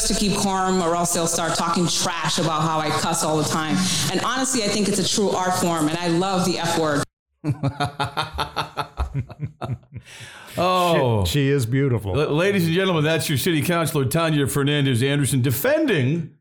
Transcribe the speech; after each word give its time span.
just 0.00 0.12
to 0.12 0.18
keep 0.18 0.36
calm, 0.38 0.82
or 0.82 0.94
else 0.94 1.12
they'll 1.12 1.26
start 1.26 1.56
talking 1.56 1.86
trash 1.86 2.38
about 2.38 2.62
how 2.62 2.78
I 2.78 2.88
cuss 2.88 3.24
all 3.24 3.36
the 3.36 3.44
time. 3.44 3.76
And 4.10 4.20
honestly, 4.22 4.62
I 4.62 4.68
think 4.68 4.88
it's 4.88 4.98
a 4.98 5.08
true 5.08 5.30
art 5.30 5.58
form, 5.58 5.88
and 5.88 5.98
I 5.98 6.08
love 6.08 6.46
the 6.46 6.58
F 6.58 6.78
word. 6.78 7.02
oh, 10.58 11.24
she, 11.24 11.32
she 11.32 11.48
is 11.48 11.66
beautiful. 11.66 12.18
L- 12.18 12.34
ladies 12.34 12.66
and 12.66 12.74
gentlemen, 12.74 13.04
that's 13.04 13.28
your 13.28 13.38
city 13.38 13.62
councilor, 13.62 14.04
Tania 14.04 14.46
Fernandes 14.46 15.06
Anderson, 15.06 15.42
defending 15.42 16.34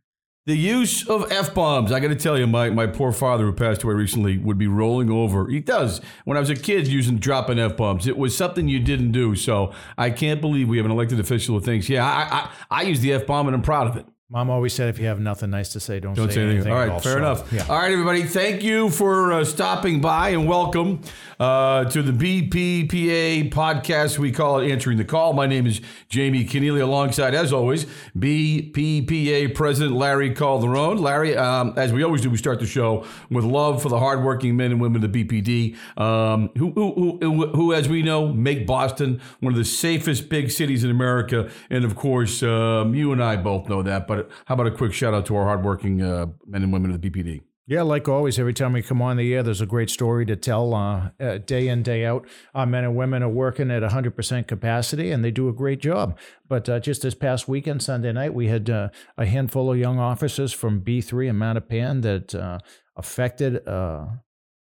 the 0.45 0.55
use 0.57 1.07
of 1.07 1.31
F 1.31 1.53
bombs. 1.53 1.91
I 1.91 1.99
got 1.99 2.07
to 2.07 2.15
tell 2.15 2.37
you, 2.37 2.47
my, 2.47 2.69
my 2.69 2.88
poor 2.88 3.11
father 3.11 3.45
who 3.45 3.53
passed 3.53 3.83
away 3.83 3.93
recently 3.93 4.38
would 4.38 4.57
be 4.57 4.67
rolling 4.67 5.11
over. 5.11 5.47
He 5.47 5.59
does. 5.59 6.02
When 6.25 6.38
I 6.38 6.39
was 6.39 6.49
a 6.49 6.55
kid, 6.55 6.88
using 6.88 7.17
dropping 7.17 7.59
F 7.59 7.77
bombs, 7.77 8.07
it 8.07 8.17
was 8.17 8.35
something 8.35 8.67
you 8.67 8.80
didn't 8.80 9.11
do. 9.11 9.35
So 9.35 9.73
I 9.97 10.09
can't 10.09 10.41
believe 10.41 10.67
we 10.67 10.77
have 10.77 10.85
an 10.85 10.91
elected 10.91 11.20
official 11.20 11.59
who 11.59 11.63
thinks, 11.63 11.88
yeah, 11.88 12.05
I, 12.05 12.21
I, 12.21 12.80
I 12.80 12.81
use 12.83 13.02
the 13.02 13.13
F 13.13 13.27
bomb 13.27 13.47
and 13.47 13.55
I'm 13.55 13.61
proud 13.61 13.88
of 13.88 13.97
it. 13.97 14.05
Mom 14.31 14.51
always 14.51 14.75
said, 14.75 14.89
if 14.89 14.99
you 14.99 15.07
have 15.07 15.19
nothing 15.19 15.49
nice 15.49 15.69
to 15.69 15.79
say, 15.79 15.99
don't, 15.99 16.13
don't 16.13 16.27
say, 16.27 16.35
say, 16.35 16.41
anything. 16.41 16.71
anything. 16.71 16.71
All 16.71 16.88
right, 16.88 17.01
fair 17.01 17.17
enough. 17.17 17.51
Yeah. 17.51 17.65
All 17.67 17.79
right, 17.79 17.91
everybody. 17.91 18.21
Thank 18.21 18.61
you 18.61 18.91
for 18.91 19.33
uh, 19.33 19.43
stopping 19.43 20.02
by 20.02 20.29
and 20.29 20.47
welcome 20.47 21.02
uh, 21.39 21.85
to 21.85 22.03
the 22.03 22.11
BPPA 22.11 23.49
podcast. 23.49 24.19
We 24.19 24.31
call 24.31 24.59
it 24.59 24.71
Answering 24.71 24.99
the 24.99 25.03
Call. 25.03 25.33
My 25.33 25.47
name 25.47 25.65
is 25.65 25.81
Jamie 26.09 26.45
Kenneally, 26.45 26.79
alongside, 26.79 27.33
as 27.33 27.52
always, 27.52 27.88
BPPA 28.15 29.55
President 29.55 29.97
Larry 29.97 30.35
Calderone. 30.35 30.99
Larry, 30.99 31.35
um, 31.35 31.73
as 31.75 31.91
we 31.91 32.03
always 32.03 32.21
do, 32.21 32.30
we 32.30 32.38
start 32.38 32.59
the 32.59 32.67
show 32.67 33.07
with 33.31 33.45
love 33.45 33.81
for 33.81 33.89
the 33.89 33.97
hardworking 33.97 34.55
men 34.55 34.71
and 34.71 34.80
women 34.80 35.03
of 35.03 35.11
the 35.11 35.25
BPD, 35.25 35.75
um, 35.99 36.52
who, 36.55 36.69
who, 36.73 37.17
who, 37.19 37.47
who, 37.47 37.73
as 37.73 37.89
we 37.89 38.03
know, 38.03 38.27
make 38.27 38.67
Boston 38.67 39.19
one 39.39 39.53
of 39.53 39.58
the 39.58 39.66
safest 39.66 40.30
big 40.30 40.52
cities 40.52 40.83
in 40.83 40.91
America. 40.91 41.49
And 41.71 41.83
of 41.83 41.95
course, 41.95 42.43
um, 42.43 42.93
you 42.93 43.11
and 43.11 43.23
I 43.23 43.36
both 43.36 43.67
know 43.67 43.81
that, 43.81 44.05
but 44.05 44.19
how 44.45 44.56
about 44.56 44.67
a 44.67 44.72
quick 44.72 44.94
shout 44.94 45.14
out 45.14 45.25
to 45.28 45.36
our 45.36 45.45
hardworking 45.45 46.02
uh, 46.02 46.28
men 46.45 46.64
and 46.64 46.73
women 46.73 46.92
of 46.92 47.02
the 47.02 47.09
BPD? 47.09 47.42
Yeah, 47.70 47.84
like 47.84 48.08
always, 48.08 48.39
every 48.39 48.56
time 48.56 48.73
we 48.73 48.81
come 48.81 49.00
on 49.00 49.17
the 49.17 49.31
air, 49.31 49.44
there's 49.44 49.61
a 49.61 49.67
great 49.67 49.92
story 49.92 50.26
to 50.26 50.36
tell 50.36 50.73
uh, 50.73 51.11
uh, 51.20 51.38
day 51.38 51.67
in, 51.67 51.84
day 51.84 52.03
out. 52.03 52.28
Our 52.56 52.66
men 52.66 52.84
and 52.84 52.95
women 52.95 53.22
are 53.22 53.30
working 53.30 53.70
at 53.70 53.84
100% 53.84 54.48
capacity 54.48 55.11
and 55.11 55.23
they 55.23 55.30
do 55.30 55.48
a 55.50 55.53
great 55.53 55.80
job. 55.80 56.17
But 56.48 56.67
uh, 56.67 56.80
just 56.80 57.03
this 57.03 57.14
past 57.14 57.48
weekend, 57.48 57.84
Sunday 57.84 58.11
night, 58.11 58.34
we 58.34 58.48
had 58.48 58.72
uh, 58.72 58.89
a 59.20 59.28
handful 59.28 59.72
of 59.72 59.78
young 59.78 60.00
officers 60.00 60.52
from 60.52 60.81
B3 60.81 61.30
and 61.30 61.39
Mattapan 61.39 62.02
that 62.02 62.33
uh, 62.33 62.58
affected 62.95 63.67
uh, 63.67 64.08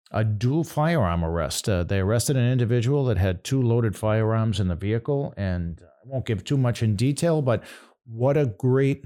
a 0.09 0.23
dual 0.23 0.64
firearm 0.64 1.23
arrest. 1.23 1.66
they 1.66 2.00
arrested 2.00 2.38
an 2.38 2.52
individual 2.52 3.06
that 3.06 3.19
had 3.19 3.44
two 3.44 3.62
loaded 3.62 3.95
firearms 3.95 4.59
in 4.59 4.67
the 4.67 4.75
vehicle. 4.75 5.31
And 5.38 5.80
I 5.84 6.08
won't 6.08 6.25
give 6.25 6.44
too 6.44 6.58
much 6.58 6.81
in 6.81 6.95
detail, 6.95 7.44
but 7.44 7.64
what 8.03 8.36
a 8.36 8.47
great 8.47 9.06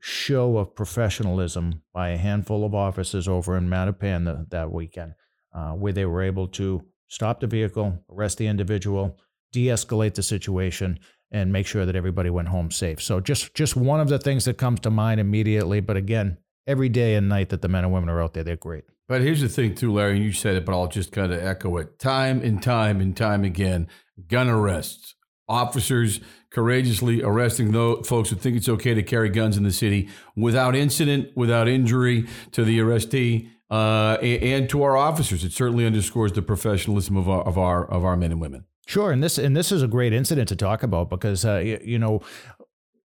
show 0.00 0.58
of 0.58 0.74
professionalism 0.74 1.82
by 1.92 2.10
a 2.10 2.16
handful 2.16 2.64
of 2.64 2.74
officers 2.74 3.28
over 3.28 3.56
in 3.56 3.68
Mattapan 3.68 4.24
the, 4.24 4.46
that 4.50 4.70
weekend, 4.70 5.14
uh, 5.54 5.72
where 5.72 5.92
they 5.92 6.04
were 6.04 6.22
able 6.22 6.48
to 6.48 6.82
stop 7.08 7.40
the 7.40 7.46
vehicle, 7.46 8.04
arrest 8.10 8.38
the 8.38 8.46
individual, 8.46 9.18
de-escalate 9.52 10.14
the 10.14 10.22
situation, 10.22 10.98
and 11.30 11.52
make 11.52 11.66
sure 11.66 11.84
that 11.84 11.96
everybody 11.96 12.30
went 12.30 12.48
home 12.48 12.70
safe. 12.70 13.02
So 13.02 13.20
just 13.20 13.54
just 13.54 13.76
one 13.76 14.00
of 14.00 14.08
the 14.08 14.18
things 14.18 14.44
that 14.46 14.58
comes 14.58 14.80
to 14.80 14.90
mind 14.90 15.20
immediately. 15.20 15.80
But 15.80 15.96
again, 15.96 16.38
every 16.66 16.88
day 16.88 17.14
and 17.14 17.28
night 17.28 17.50
that 17.50 17.62
the 17.62 17.68
men 17.68 17.84
and 17.84 17.92
women 17.92 18.08
are 18.08 18.22
out 18.22 18.34
there, 18.34 18.44
they're 18.44 18.56
great. 18.56 18.84
But 19.08 19.22
here's 19.22 19.40
the 19.40 19.48
thing, 19.48 19.74
too, 19.74 19.92
Larry, 19.92 20.16
and 20.16 20.24
you 20.24 20.32
said 20.32 20.56
it, 20.56 20.66
but 20.66 20.72
I'll 20.72 20.86
just 20.86 21.12
kind 21.12 21.32
of 21.32 21.42
echo 21.42 21.78
it. 21.78 21.98
Time 21.98 22.42
and 22.42 22.62
time 22.62 23.00
and 23.00 23.16
time 23.16 23.42
again, 23.42 23.88
gun 24.28 24.50
arrests, 24.50 25.14
officers 25.48 26.20
courageously 26.50 27.22
arresting 27.22 27.72
those 27.72 28.06
folks 28.06 28.30
who 28.30 28.36
think 28.36 28.56
it's 28.56 28.68
okay 28.68 28.94
to 28.94 29.02
carry 29.02 29.28
guns 29.28 29.56
in 29.56 29.64
the 29.64 29.72
city 29.72 30.08
without 30.34 30.74
incident, 30.74 31.30
without 31.36 31.68
injury 31.68 32.26
to 32.52 32.64
the 32.64 32.78
arrestee 32.78 33.50
uh, 33.70 34.14
and 34.22 34.68
to 34.70 34.82
our 34.82 34.96
officers. 34.96 35.44
It 35.44 35.52
certainly 35.52 35.86
underscores 35.86 36.32
the 36.32 36.42
professionalism 36.42 37.16
of 37.16 37.28
our, 37.28 37.42
of 37.42 37.58
our 37.58 37.84
of 37.84 38.04
our 38.04 38.16
men 38.16 38.32
and 38.32 38.40
women. 38.40 38.64
Sure, 38.86 39.12
and 39.12 39.22
this 39.22 39.36
and 39.36 39.54
this 39.54 39.70
is 39.70 39.82
a 39.82 39.88
great 39.88 40.14
incident 40.14 40.48
to 40.48 40.56
talk 40.56 40.82
about 40.82 41.10
because 41.10 41.44
uh, 41.44 41.58
you, 41.58 41.78
you 41.84 41.98
know 41.98 42.22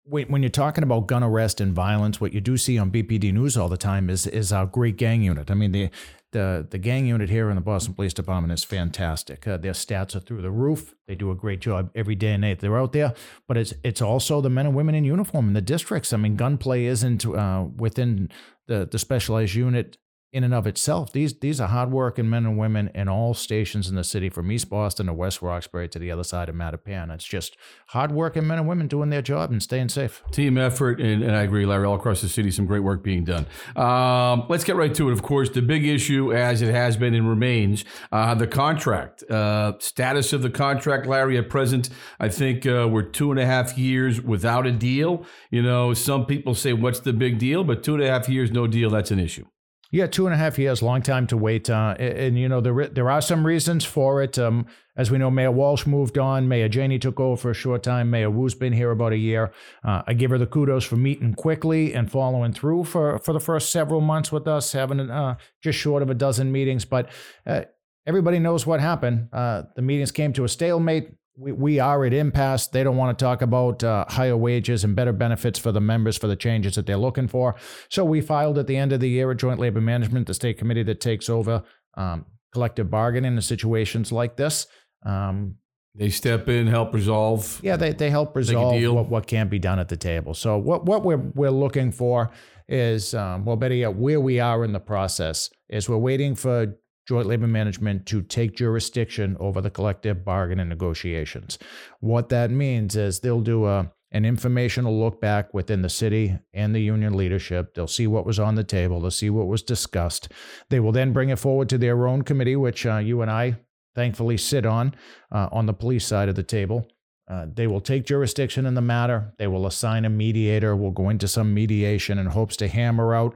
when 0.06 0.42
you're 0.42 0.50
talking 0.50 0.84
about 0.84 1.06
gun 1.06 1.22
arrest 1.22 1.60
and 1.60 1.72
violence, 1.72 2.20
what 2.20 2.32
you 2.32 2.40
do 2.40 2.56
see 2.56 2.78
on 2.78 2.90
BPD 2.90 3.32
News 3.32 3.56
all 3.56 3.68
the 3.68 3.76
time 3.76 4.10
is 4.10 4.26
is 4.26 4.52
our 4.52 4.66
great 4.66 4.96
gang 4.96 5.22
unit. 5.22 5.50
I 5.50 5.54
mean, 5.54 5.72
the 5.72 5.90
the 6.32 6.66
the 6.68 6.78
gang 6.78 7.06
unit 7.06 7.30
here 7.30 7.48
in 7.48 7.54
the 7.54 7.62
Boston 7.62 7.94
Police 7.94 8.12
Department 8.12 8.52
is 8.52 8.64
fantastic. 8.64 9.46
Uh, 9.48 9.56
their 9.56 9.72
stats 9.72 10.14
are 10.14 10.20
through 10.20 10.42
the 10.42 10.50
roof. 10.50 10.94
They 11.06 11.14
do 11.14 11.30
a 11.30 11.34
great 11.34 11.60
job 11.60 11.90
every 11.94 12.14
day 12.14 12.32
and 12.32 12.42
night. 12.42 12.58
They're 12.58 12.78
out 12.78 12.92
there, 12.92 13.14
but 13.48 13.56
it's 13.56 13.72
it's 13.82 14.02
also 14.02 14.40
the 14.42 14.50
men 14.50 14.66
and 14.66 14.74
women 14.74 14.94
in 14.94 15.04
uniform 15.04 15.48
in 15.48 15.54
the 15.54 15.62
districts. 15.62 16.12
I 16.12 16.18
mean, 16.18 16.36
gunplay 16.36 16.84
isn't 16.84 17.24
uh, 17.24 17.66
within 17.76 18.28
the 18.66 18.86
the 18.90 18.98
specialized 18.98 19.54
unit 19.54 19.96
in 20.34 20.42
and 20.42 20.52
of 20.52 20.66
itself. 20.66 21.12
These 21.12 21.38
these 21.38 21.60
are 21.60 21.68
hardworking 21.68 22.28
men 22.28 22.44
and 22.44 22.58
women 22.58 22.90
in 22.92 23.08
all 23.08 23.34
stations 23.34 23.88
in 23.88 23.94
the 23.94 24.02
city, 24.02 24.28
from 24.28 24.50
East 24.50 24.68
Boston 24.68 25.06
to 25.06 25.14
West 25.14 25.40
Roxbury 25.40 25.88
to 25.88 25.98
the 25.98 26.10
other 26.10 26.24
side 26.24 26.48
of 26.48 26.56
Mattapan. 26.56 27.14
It's 27.14 27.24
just 27.24 27.56
hardworking 27.88 28.44
men 28.44 28.58
and 28.58 28.66
women 28.66 28.88
doing 28.88 29.10
their 29.10 29.22
job 29.22 29.52
and 29.52 29.62
staying 29.62 29.90
safe. 29.90 30.24
Team 30.32 30.58
effort, 30.58 31.00
and, 31.00 31.22
and 31.22 31.36
I 31.36 31.42
agree, 31.42 31.64
Larry. 31.64 31.86
All 31.86 31.94
across 31.94 32.20
the 32.20 32.28
city, 32.28 32.50
some 32.50 32.66
great 32.66 32.80
work 32.80 33.04
being 33.04 33.24
done. 33.24 33.46
Um, 33.76 34.46
let's 34.48 34.64
get 34.64 34.74
right 34.74 34.92
to 34.96 35.08
it. 35.08 35.12
Of 35.12 35.22
course, 35.22 35.50
the 35.50 35.62
big 35.62 35.86
issue, 35.86 36.32
as 36.32 36.62
it 36.62 36.74
has 36.74 36.96
been 36.96 37.14
and 37.14 37.28
remains, 37.28 37.84
uh, 38.10 38.34
the 38.34 38.48
contract 38.48 39.22
uh, 39.30 39.74
status 39.78 40.32
of 40.32 40.42
the 40.42 40.50
contract, 40.50 41.06
Larry. 41.06 41.38
At 41.38 41.48
present, 41.48 41.90
I 42.18 42.28
think 42.28 42.66
uh, 42.66 42.88
we're 42.90 43.02
two 43.02 43.30
and 43.30 43.38
a 43.38 43.46
half 43.46 43.78
years 43.78 44.20
without 44.20 44.66
a 44.66 44.72
deal. 44.72 45.24
You 45.50 45.62
know, 45.62 45.94
some 45.94 46.26
people 46.26 46.56
say, 46.56 46.72
"What's 46.72 46.98
the 47.00 47.12
big 47.12 47.38
deal?" 47.38 47.62
But 47.62 47.84
two 47.84 47.94
and 47.94 48.02
a 48.02 48.08
half 48.08 48.28
years, 48.28 48.50
no 48.50 48.66
deal. 48.66 48.90
That's 48.90 49.12
an 49.12 49.20
issue. 49.20 49.46
Yeah, 49.94 50.08
two 50.08 50.26
and 50.26 50.34
a 50.34 50.36
half 50.36 50.58
years, 50.58 50.82
long 50.82 51.02
time 51.02 51.28
to 51.28 51.36
wait. 51.36 51.70
Uh, 51.70 51.94
and, 52.00 52.18
and, 52.18 52.38
you 52.38 52.48
know, 52.48 52.60
there 52.60 52.88
there 52.88 53.08
are 53.08 53.20
some 53.20 53.46
reasons 53.46 53.84
for 53.84 54.24
it. 54.24 54.36
Um, 54.40 54.66
as 54.96 55.08
we 55.08 55.18
know, 55.18 55.30
Mayor 55.30 55.52
Walsh 55.52 55.86
moved 55.86 56.18
on. 56.18 56.48
Mayor 56.48 56.68
Janey 56.68 56.98
took 56.98 57.20
over 57.20 57.36
for 57.40 57.50
a 57.52 57.54
short 57.54 57.84
time. 57.84 58.10
Mayor 58.10 58.28
Wu's 58.28 58.56
been 58.56 58.72
here 58.72 58.90
about 58.90 59.12
a 59.12 59.16
year. 59.16 59.52
Uh, 59.84 60.02
I 60.04 60.14
give 60.14 60.32
her 60.32 60.38
the 60.38 60.48
kudos 60.48 60.84
for 60.84 60.96
meeting 60.96 61.34
quickly 61.34 61.94
and 61.94 62.10
following 62.10 62.52
through 62.52 62.84
for, 62.84 63.20
for 63.20 63.32
the 63.32 63.38
first 63.38 63.70
several 63.70 64.00
months 64.00 64.32
with 64.32 64.48
us, 64.48 64.72
having 64.72 64.98
uh, 64.98 65.36
just 65.62 65.78
short 65.78 66.02
of 66.02 66.10
a 66.10 66.14
dozen 66.14 66.50
meetings. 66.50 66.84
But 66.84 67.08
uh, 67.46 67.62
everybody 68.04 68.40
knows 68.40 68.66
what 68.66 68.80
happened. 68.80 69.28
Uh, 69.32 69.62
the 69.76 69.82
meetings 69.82 70.10
came 70.10 70.32
to 70.32 70.42
a 70.42 70.48
stalemate 70.48 71.12
we, 71.36 71.52
we 71.52 71.80
are 71.80 72.04
at 72.04 72.12
impasse. 72.12 72.68
They 72.68 72.84
don't 72.84 72.96
want 72.96 73.18
to 73.18 73.24
talk 73.24 73.42
about 73.42 73.82
uh, 73.82 74.04
higher 74.08 74.36
wages 74.36 74.84
and 74.84 74.94
better 74.94 75.12
benefits 75.12 75.58
for 75.58 75.72
the 75.72 75.80
members 75.80 76.16
for 76.16 76.26
the 76.26 76.36
changes 76.36 76.74
that 76.76 76.86
they're 76.86 76.96
looking 76.96 77.28
for. 77.28 77.56
So 77.88 78.04
we 78.04 78.20
filed 78.20 78.58
at 78.58 78.66
the 78.66 78.76
end 78.76 78.92
of 78.92 79.00
the 79.00 79.08
year 79.08 79.30
a 79.30 79.36
joint 79.36 79.58
labor 79.58 79.80
management, 79.80 80.26
the 80.26 80.34
state 80.34 80.58
committee 80.58 80.84
that 80.84 81.00
takes 81.00 81.28
over 81.28 81.62
um, 81.96 82.26
collective 82.52 82.90
bargaining 82.90 83.34
in 83.34 83.42
situations 83.42 84.12
like 84.12 84.36
this. 84.36 84.66
Um, 85.04 85.56
they 85.96 86.08
step 86.08 86.48
in, 86.48 86.66
help 86.66 86.92
resolve. 86.92 87.60
Yeah, 87.62 87.76
they, 87.76 87.92
they 87.92 88.10
help 88.10 88.34
resolve 88.34 88.82
what, 88.92 89.08
what 89.08 89.26
can 89.26 89.48
be 89.48 89.60
done 89.60 89.78
at 89.78 89.88
the 89.88 89.96
table. 89.96 90.34
So 90.34 90.58
what, 90.58 90.86
what 90.86 91.04
we're, 91.04 91.18
we're 91.18 91.50
looking 91.50 91.92
for 91.92 92.30
is, 92.68 93.14
um, 93.14 93.44
well, 93.44 93.56
better 93.56 93.74
yet, 93.74 93.94
where 93.94 94.20
we 94.20 94.40
are 94.40 94.64
in 94.64 94.72
the 94.72 94.80
process 94.80 95.50
is 95.68 95.88
we're 95.88 95.96
waiting 95.96 96.34
for 96.34 96.76
joint 97.06 97.26
labor 97.26 97.46
management 97.46 98.06
to 98.06 98.22
take 98.22 98.56
jurisdiction 98.56 99.36
over 99.40 99.60
the 99.60 99.70
collective 99.70 100.24
bargaining 100.24 100.68
negotiations. 100.68 101.58
What 102.00 102.28
that 102.30 102.50
means 102.50 102.96
is 102.96 103.20
they'll 103.20 103.40
do 103.40 103.66
a 103.66 103.92
an 104.14 104.24
informational 104.24 104.96
look 104.96 105.20
back 105.20 105.52
within 105.52 105.82
the 105.82 105.88
city 105.88 106.38
and 106.54 106.72
the 106.72 106.80
union 106.80 107.16
leadership. 107.16 107.74
They'll 107.74 107.88
see 107.88 108.06
what 108.06 108.24
was 108.24 108.38
on 108.38 108.54
the 108.54 108.62
table, 108.62 109.00
they'll 109.00 109.10
see 109.10 109.28
what 109.28 109.48
was 109.48 109.62
discussed. 109.62 110.28
They 110.70 110.78
will 110.78 110.92
then 110.92 111.12
bring 111.12 111.30
it 111.30 111.38
forward 111.40 111.68
to 111.70 111.78
their 111.78 112.06
own 112.06 112.22
committee, 112.22 112.54
which 112.54 112.86
uh, 112.86 112.98
you 112.98 113.22
and 113.22 113.30
I 113.30 113.56
thankfully 113.96 114.36
sit 114.36 114.64
on, 114.64 114.94
uh, 115.32 115.48
on 115.50 115.66
the 115.66 115.72
police 115.72 116.06
side 116.06 116.28
of 116.28 116.36
the 116.36 116.44
table. 116.44 116.86
Uh, 117.26 117.46
they 117.52 117.66
will 117.66 117.80
take 117.80 118.04
jurisdiction 118.04 118.66
in 118.66 118.74
the 118.74 118.82
matter. 118.82 119.32
They 119.38 119.46
will 119.46 119.66
assign 119.66 120.04
a 120.04 120.10
mediator. 120.10 120.76
We'll 120.76 120.90
go 120.90 121.08
into 121.08 121.26
some 121.26 121.54
mediation 121.54 122.18
in 122.18 122.26
hopes 122.26 122.56
to 122.58 122.68
hammer 122.68 123.14
out 123.14 123.34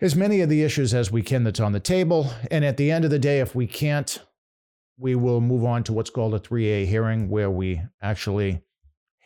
as 0.00 0.14
many 0.14 0.40
of 0.40 0.48
the 0.48 0.62
issues 0.62 0.94
as 0.94 1.10
we 1.10 1.22
can 1.22 1.42
that's 1.42 1.60
on 1.60 1.72
the 1.72 1.80
table. 1.80 2.30
And 2.50 2.64
at 2.64 2.76
the 2.76 2.90
end 2.90 3.04
of 3.04 3.10
the 3.10 3.18
day, 3.18 3.40
if 3.40 3.54
we 3.54 3.66
can't, 3.66 4.18
we 4.98 5.14
will 5.14 5.40
move 5.40 5.64
on 5.64 5.82
to 5.84 5.92
what's 5.92 6.10
called 6.10 6.34
a 6.34 6.38
3A 6.38 6.86
hearing, 6.86 7.28
where 7.28 7.50
we 7.50 7.82
actually 8.00 8.62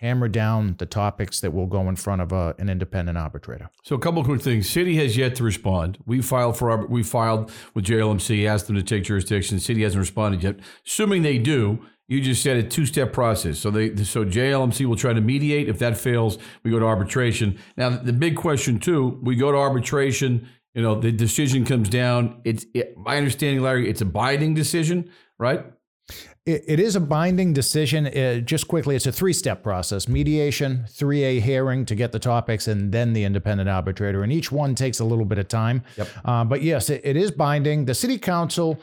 hammer 0.01 0.29
down 0.29 0.77
the 0.79 0.87
topics 0.87 1.41
that 1.41 1.53
will 1.53 1.67
go 1.67 1.87
in 1.89 1.95
front 1.95 2.23
of 2.23 2.33
a, 2.33 2.37
uh, 2.37 2.53
an 2.59 2.71
independent 2.71 3.19
arbitrator. 3.19 3.69
So 3.85 3.95
a 3.95 3.99
couple 3.99 4.21
of 4.21 4.27
quick 4.27 4.41
things. 4.41 4.69
City 4.69 4.97
has 4.97 5.17
yet 5.17 5.35
to 5.37 5.45
respond. 5.45 5.99
We 6.07 6.23
filed 6.23 6.57
for 6.57 6.87
we 6.87 7.03
filed 7.03 7.53
with 7.75 7.85
JLMC, 7.85 8.47
asked 8.47 8.67
them 8.67 8.77
to 8.77 8.83
take 8.83 9.05
jurisdiction. 9.05 9.61
City 9.61 9.83
hasn't 9.83 10.01
responded 10.01 10.43
yet. 10.43 10.57
Assuming 10.87 11.21
they 11.21 11.37
do, 11.37 11.85
you 12.11 12.21
just 12.21 12.43
said 12.43 12.59
a 12.59 12.63
two-step 12.63 13.15
process. 13.15 13.59
So 13.59 13.71
they 13.71 13.97
so 14.05 14.27
JLMC 14.27 14.85
will 14.85 14.97
try 14.97 15.15
to 15.15 15.21
mediate. 15.23 15.71
If 15.71 15.79
that 15.79 15.97
fails, 15.97 16.37
we 16.63 16.71
go 16.71 16.79
to 16.79 16.85
arbitration. 16.85 17.59
Now 17.79 17.89
the 17.89 18.13
big 18.13 18.37
question 18.37 18.79
too, 18.79 19.19
we 19.23 19.35
go 19.37 19.51
to 19.51 19.57
arbitration 19.57 20.47
you 20.75 20.83
know, 20.83 21.01
the 21.01 21.11
decision 21.11 21.65
comes 21.65 21.89
down. 21.89 22.41
It's 22.45 22.65
it, 22.75 22.97
my 22.97 23.17
understanding, 23.17 23.63
Larry. 23.63 23.89
It's 23.91 24.01
a 24.01 24.07
binding 24.07 24.55
decision, 24.55 25.11
right? 25.39 25.65
It, 26.47 26.65
it 26.67 26.81
is 26.81 26.95
a 26.95 27.01
binding 27.01 27.53
decision. 27.53 28.07
It, 28.07 28.43
just 28.43 28.69
quickly, 28.69 28.95
it's 28.95 29.07
a 29.07 29.13
three 29.13 29.33
step 29.33 29.65
process 29.65 30.07
mediation, 30.07 30.85
3A 30.89 31.41
hearing 31.41 31.85
to 31.87 31.95
get 31.97 32.13
the 32.13 32.21
topics, 32.21 32.69
and 32.69 32.93
then 32.93 33.13
the 33.15 33.25
independent 33.25 33.69
arbitrator. 33.69 34.23
And 34.23 34.33
each 34.33 34.53
one 34.53 34.77
takes 34.77 35.01
a 35.01 35.05
little 35.05 35.25
bit 35.25 35.39
of 35.39 35.49
time. 35.49 35.83
Yep. 35.97 36.09
Uh, 36.25 36.45
but 36.45 36.63
yes, 36.63 36.89
it, 36.89 37.01
it 37.05 37.17
is 37.17 37.33
binding. 37.33 37.85
The 37.87 37.95
city 37.95 38.19
council 38.19 38.81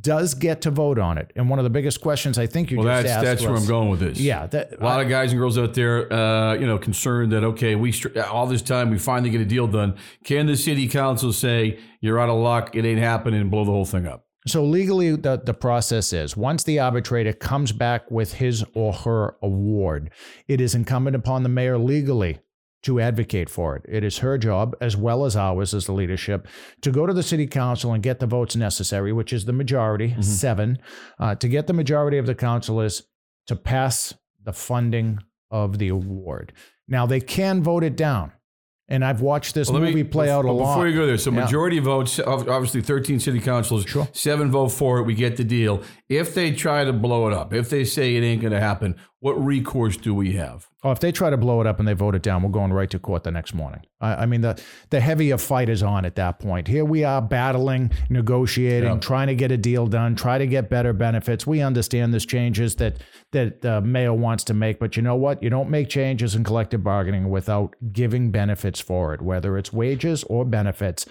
does 0.00 0.34
get 0.34 0.62
to 0.62 0.70
vote 0.70 0.98
on 0.98 1.18
it. 1.18 1.30
And 1.36 1.50
one 1.50 1.58
of 1.58 1.64
the 1.64 1.70
biggest 1.70 2.00
questions 2.00 2.38
I 2.38 2.46
think 2.46 2.70
you 2.70 2.78
well, 2.78 2.86
just 2.86 3.02
that's, 3.02 3.16
asked 3.16 3.24
that's 3.24 3.42
was, 3.42 3.50
where 3.50 3.58
I'm 3.58 3.66
going 3.66 3.90
with 3.90 4.00
this. 4.00 4.18
Yeah, 4.18 4.46
that, 4.46 4.80
a 4.80 4.84
lot 4.84 5.00
of 5.00 5.08
guys 5.08 5.32
and 5.32 5.38
girls 5.38 5.58
out 5.58 5.74
there, 5.74 6.10
uh, 6.12 6.54
you 6.54 6.66
know, 6.66 6.78
concerned 6.78 7.32
that 7.32 7.44
okay, 7.44 7.74
we 7.74 7.92
all 8.30 8.46
this 8.46 8.62
time 8.62 8.90
we 8.90 8.98
finally 8.98 9.30
get 9.30 9.40
a 9.40 9.44
deal 9.44 9.66
done. 9.66 9.96
Can 10.24 10.46
the 10.46 10.56
city 10.56 10.88
council 10.88 11.32
say 11.32 11.78
you're 12.00 12.18
out 12.18 12.28
of 12.30 12.38
luck, 12.38 12.74
it 12.74 12.84
ain't 12.84 13.00
happening, 13.00 13.40
and 13.40 13.50
blow 13.50 13.64
the 13.64 13.72
whole 13.72 13.84
thing 13.84 14.06
up? 14.06 14.26
So 14.46 14.62
legally, 14.62 15.16
the, 15.16 15.40
the 15.42 15.54
process 15.54 16.12
is 16.12 16.36
once 16.36 16.64
the 16.64 16.78
arbitrator 16.78 17.32
comes 17.32 17.72
back 17.72 18.10
with 18.10 18.34
his 18.34 18.62
or 18.74 18.92
her 18.92 19.36
award, 19.42 20.10
it 20.48 20.60
is 20.60 20.74
incumbent 20.74 21.16
upon 21.16 21.44
the 21.44 21.48
mayor 21.48 21.78
legally 21.78 22.40
to 22.84 23.00
advocate 23.00 23.48
for 23.48 23.76
it. 23.76 23.84
It 23.88 24.04
is 24.04 24.18
her 24.18 24.38
job, 24.38 24.76
as 24.80 24.96
well 24.96 25.24
as 25.24 25.36
ours 25.36 25.74
as 25.74 25.86
the 25.86 25.92
leadership, 25.92 26.46
to 26.82 26.90
go 26.90 27.06
to 27.06 27.12
the 27.12 27.22
city 27.22 27.46
council 27.46 27.92
and 27.92 28.02
get 28.02 28.20
the 28.20 28.26
votes 28.26 28.56
necessary, 28.56 29.12
which 29.12 29.32
is 29.32 29.46
the 29.46 29.52
majority, 29.52 30.10
mm-hmm. 30.10 30.22
seven. 30.22 30.78
Uh, 31.18 31.34
to 31.34 31.48
get 31.48 31.66
the 31.66 31.72
majority 31.72 32.18
of 32.18 32.26
the 32.26 32.34
councilors 32.34 33.02
to 33.46 33.56
pass 33.56 34.14
the 34.42 34.52
funding 34.52 35.18
of 35.50 35.78
the 35.78 35.88
award. 35.88 36.52
Now, 36.86 37.06
they 37.06 37.20
can 37.20 37.62
vote 37.62 37.84
it 37.84 37.96
down. 37.96 38.32
And 38.86 39.02
I've 39.02 39.22
watched 39.22 39.54
this 39.54 39.70
well, 39.70 39.80
movie 39.80 39.94
me, 39.94 40.04
play 40.04 40.30
out 40.30 40.44
a 40.44 40.52
lot. 40.52 40.74
Before 40.74 40.86
you 40.86 40.94
go 40.94 41.06
there, 41.06 41.16
so 41.16 41.30
yeah. 41.30 41.44
majority 41.44 41.78
votes, 41.78 42.20
obviously 42.20 42.82
13 42.82 43.18
city 43.18 43.40
councils, 43.40 43.86
sure. 43.86 44.06
seven 44.12 44.50
vote 44.50 44.68
for 44.68 44.98
it. 44.98 45.04
We 45.04 45.14
get 45.14 45.38
the 45.38 45.44
deal. 45.44 45.82
If 46.10 46.34
they 46.34 46.52
try 46.52 46.84
to 46.84 46.92
blow 46.92 47.26
it 47.26 47.32
up, 47.32 47.54
if 47.54 47.70
they 47.70 47.84
say 47.84 48.14
it 48.14 48.22
ain't 48.22 48.42
going 48.42 48.52
to 48.52 48.60
happen, 48.60 48.96
what 49.24 49.42
recourse 49.42 49.96
do 49.96 50.14
we 50.14 50.32
have? 50.32 50.68
Oh, 50.82 50.90
if 50.90 51.00
they 51.00 51.10
try 51.10 51.30
to 51.30 51.38
blow 51.38 51.62
it 51.62 51.66
up 51.66 51.78
and 51.78 51.88
they 51.88 51.94
vote 51.94 52.14
it 52.14 52.20
down, 52.20 52.42
we're 52.42 52.50
going 52.50 52.74
right 52.74 52.90
to 52.90 52.98
court 52.98 53.24
the 53.24 53.30
next 53.30 53.54
morning. 53.54 53.80
I, 53.98 54.16
I 54.16 54.26
mean, 54.26 54.42
the 54.42 54.62
the 54.90 55.00
heavier 55.00 55.38
fight 55.38 55.70
is 55.70 55.82
on 55.82 56.04
at 56.04 56.16
that 56.16 56.40
point. 56.40 56.68
Here 56.68 56.84
we 56.84 57.04
are 57.04 57.22
battling, 57.22 57.90
negotiating, 58.10 58.90
yeah. 58.90 58.98
trying 58.98 59.28
to 59.28 59.34
get 59.34 59.50
a 59.50 59.56
deal 59.56 59.86
done, 59.86 60.14
try 60.14 60.36
to 60.36 60.46
get 60.46 60.68
better 60.68 60.92
benefits. 60.92 61.46
We 61.46 61.62
understand 61.62 62.12
there's 62.12 62.26
changes 62.26 62.74
that 62.74 62.98
that 63.32 63.62
the 63.62 63.80
mayor 63.80 64.12
wants 64.12 64.44
to 64.44 64.52
make, 64.52 64.78
but 64.78 64.94
you 64.94 65.02
know 65.02 65.16
what? 65.16 65.42
You 65.42 65.48
don't 65.48 65.70
make 65.70 65.88
changes 65.88 66.34
in 66.34 66.44
collective 66.44 66.84
bargaining 66.84 67.30
without 67.30 67.74
giving 67.92 68.30
benefits 68.30 68.78
for 68.78 69.14
it, 69.14 69.22
whether 69.22 69.56
it's 69.56 69.72
wages 69.72 70.22
or 70.24 70.44
benefits. 70.44 71.06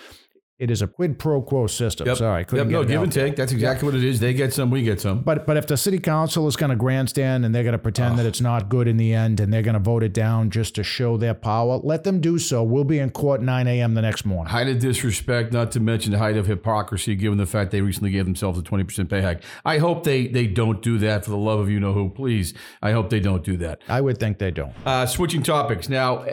It 0.59 0.69
is 0.69 0.83
a 0.83 0.87
quid 0.87 1.17
pro 1.17 1.41
quo 1.41 1.65
system. 1.65 2.05
Yep. 2.05 2.17
Sorry, 2.17 2.45
couldn't 2.45 2.69
yep, 2.69 2.81
no, 2.81 2.87
give 2.87 3.01
and 3.01 3.11
take. 3.11 3.35
That's 3.35 3.51
exactly 3.51 3.87
yep. 3.87 3.93
what 3.95 4.03
it 4.03 4.07
is. 4.07 4.19
They 4.19 4.35
get 4.35 4.53
some, 4.53 4.69
we 4.69 4.83
get 4.83 5.01
some. 5.01 5.21
But 5.21 5.47
but 5.47 5.57
if 5.57 5.65
the 5.65 5.77
city 5.77 5.97
council 5.97 6.47
is 6.47 6.55
going 6.55 6.69
to 6.69 6.75
grandstand 6.75 7.43
and 7.43 7.55
they're 7.55 7.63
going 7.63 7.73
to 7.73 7.79
pretend 7.79 8.13
oh. 8.13 8.17
that 8.17 8.27
it's 8.27 8.39
not 8.39 8.69
good 8.69 8.87
in 8.87 8.97
the 8.97 9.15
end 9.15 9.39
and 9.39 9.51
they're 9.51 9.63
going 9.63 9.73
to 9.73 9.79
vote 9.79 10.03
it 10.03 10.13
down 10.13 10.51
just 10.51 10.75
to 10.75 10.83
show 10.83 11.17
their 11.17 11.33
power, 11.33 11.79
let 11.83 12.03
them 12.03 12.21
do 12.21 12.37
so. 12.37 12.61
We'll 12.61 12.83
be 12.83 12.99
in 12.99 13.09
court 13.09 13.41
9 13.41 13.67
a.m. 13.67 13.95
the 13.95 14.03
next 14.03 14.25
morning. 14.25 14.51
Height 14.51 14.67
of 14.67 14.77
disrespect, 14.77 15.51
not 15.51 15.71
to 15.71 15.79
mention 15.79 16.11
the 16.11 16.19
height 16.19 16.37
of 16.37 16.45
hypocrisy, 16.45 17.15
given 17.15 17.39
the 17.39 17.47
fact 17.47 17.71
they 17.71 17.81
recently 17.81 18.11
gave 18.11 18.25
themselves 18.25 18.59
a 18.59 18.61
20% 18.61 19.09
pay 19.09 19.21
hike. 19.21 19.41
I 19.65 19.79
hope 19.79 20.03
they 20.03 20.27
they 20.27 20.45
don't 20.45 20.83
do 20.83 20.99
that 20.99 21.25
for 21.25 21.31
the 21.31 21.37
love 21.37 21.61
of 21.61 21.69
you 21.69 21.79
know 21.79 21.93
who. 21.93 22.09
Please, 22.09 22.53
I 22.79 22.91
hope 22.91 23.09
they 23.09 23.19
don't 23.19 23.43
do 23.43 23.57
that. 23.57 23.81
I 23.89 24.01
would 24.01 24.19
think 24.19 24.37
they 24.37 24.51
don't. 24.51 24.73
Uh, 24.85 25.07
switching 25.07 25.41
topics 25.41 25.89
now 25.89 26.25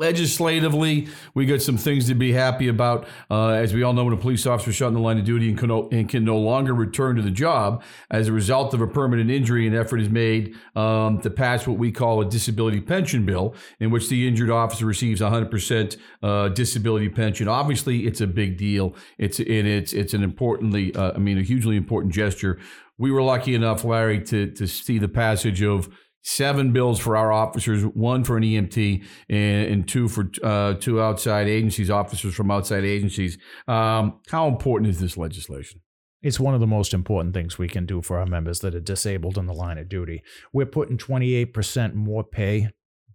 legislatively, 0.00 1.08
we 1.34 1.44
got 1.44 1.60
some 1.60 1.76
things 1.76 2.06
to 2.08 2.14
be 2.14 2.32
happy 2.32 2.68
about. 2.68 3.06
Uh, 3.30 3.50
as 3.50 3.74
we 3.74 3.82
all 3.82 3.92
know, 3.92 4.04
when 4.04 4.14
a 4.14 4.16
police 4.16 4.46
officer 4.46 4.72
shot 4.72 4.88
in 4.88 4.94
the 4.94 5.00
line 5.00 5.18
of 5.18 5.24
duty 5.24 5.48
and 5.50 5.58
can, 5.58 5.68
no, 5.68 5.88
and 5.92 6.08
can 6.08 6.24
no 6.24 6.38
longer 6.38 6.74
return 6.74 7.16
to 7.16 7.22
the 7.22 7.30
job 7.30 7.82
as 8.10 8.26
a 8.26 8.32
result 8.32 8.72
of 8.72 8.80
a 8.80 8.86
permanent 8.86 9.30
injury, 9.30 9.66
an 9.66 9.74
effort 9.74 10.00
is 10.00 10.08
made 10.08 10.56
um, 10.74 11.20
to 11.20 11.28
pass 11.28 11.66
what 11.66 11.78
we 11.78 11.92
call 11.92 12.22
a 12.22 12.24
disability 12.24 12.80
pension 12.80 13.26
bill, 13.26 13.54
in 13.78 13.90
which 13.90 14.08
the 14.08 14.26
injured 14.26 14.50
officer 14.50 14.86
receives 14.86 15.20
100% 15.20 15.96
uh, 16.22 16.48
disability 16.48 17.10
pension. 17.10 17.46
Obviously, 17.46 18.06
it's 18.06 18.22
a 18.22 18.26
big 18.26 18.56
deal. 18.56 18.96
It's 19.18 19.38
and 19.38 19.48
it's 19.48 19.92
it's 19.92 20.14
an 20.14 20.22
importantly, 20.22 20.94
uh, 20.94 21.12
I 21.14 21.18
mean, 21.18 21.38
a 21.38 21.42
hugely 21.42 21.76
important 21.76 22.14
gesture. 22.14 22.58
We 22.96 23.10
were 23.10 23.22
lucky 23.22 23.54
enough, 23.54 23.84
Larry, 23.84 24.22
to 24.24 24.50
to 24.52 24.66
see 24.66 24.98
the 24.98 25.08
passage 25.08 25.62
of 25.62 25.90
seven 26.22 26.72
bills 26.72 26.98
for 27.00 27.16
our 27.16 27.32
officers, 27.32 27.84
one 27.84 28.24
for 28.24 28.36
an 28.36 28.42
EMT, 28.42 29.04
and, 29.28 29.72
and 29.72 29.88
two 29.88 30.08
for 30.08 30.30
uh, 30.42 30.74
two 30.74 31.00
outside 31.00 31.48
agencies, 31.48 31.90
officers 31.90 32.34
from 32.34 32.50
outside 32.50 32.84
agencies. 32.84 33.38
Um, 33.66 34.20
how 34.28 34.48
important 34.48 34.90
is 34.90 35.00
this 35.00 35.16
legislation? 35.16 35.80
It's 36.22 36.38
one 36.38 36.52
of 36.52 36.60
the 36.60 36.66
most 36.66 36.92
important 36.92 37.32
things 37.32 37.56
we 37.56 37.68
can 37.68 37.86
do 37.86 38.02
for 38.02 38.18
our 38.18 38.26
members 38.26 38.60
that 38.60 38.74
are 38.74 38.80
disabled 38.80 39.38
in 39.38 39.46
the 39.46 39.54
line 39.54 39.78
of 39.78 39.88
duty. 39.88 40.22
We're 40.52 40.66
putting 40.66 40.98
28% 40.98 41.94
more 41.94 42.24
pay 42.24 42.68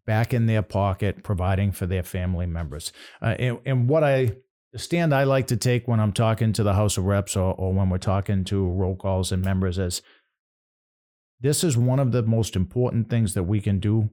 back 0.07 0.33
in 0.33 0.47
their 0.47 0.63
pocket, 0.63 1.23
providing 1.23 1.71
for 1.71 1.85
their 1.85 2.03
family 2.03 2.47
members. 2.47 2.91
Uh, 3.21 3.35
and, 3.37 3.59
and 3.65 3.89
what 3.89 4.03
I 4.03 4.37
the 4.75 4.79
stand 4.79 5.15
I 5.15 5.23
like 5.23 5.47
to 5.47 5.55
take 5.55 5.87
when 5.87 6.01
I'm 6.01 6.11
talking 6.11 6.51
to 6.51 6.61
the 6.61 6.73
House 6.73 6.97
of 6.97 7.05
Reps 7.05 7.37
or, 7.37 7.53
or 7.53 7.71
when 7.71 7.89
we're 7.89 7.97
talking 7.97 8.43
to 8.45 8.67
roll 8.67 8.97
calls 8.97 9.31
and 9.31 9.41
members 9.41 9.77
is 9.77 10.01
this 11.45 11.63
is 11.63 11.77
one 11.77 11.99
of 11.99 12.11
the 12.11 12.23
most 12.23 12.55
important 12.55 13.09
things 13.09 13.33
that 13.35 13.43
we 13.43 13.61
can 13.61 13.79
do 13.79 14.09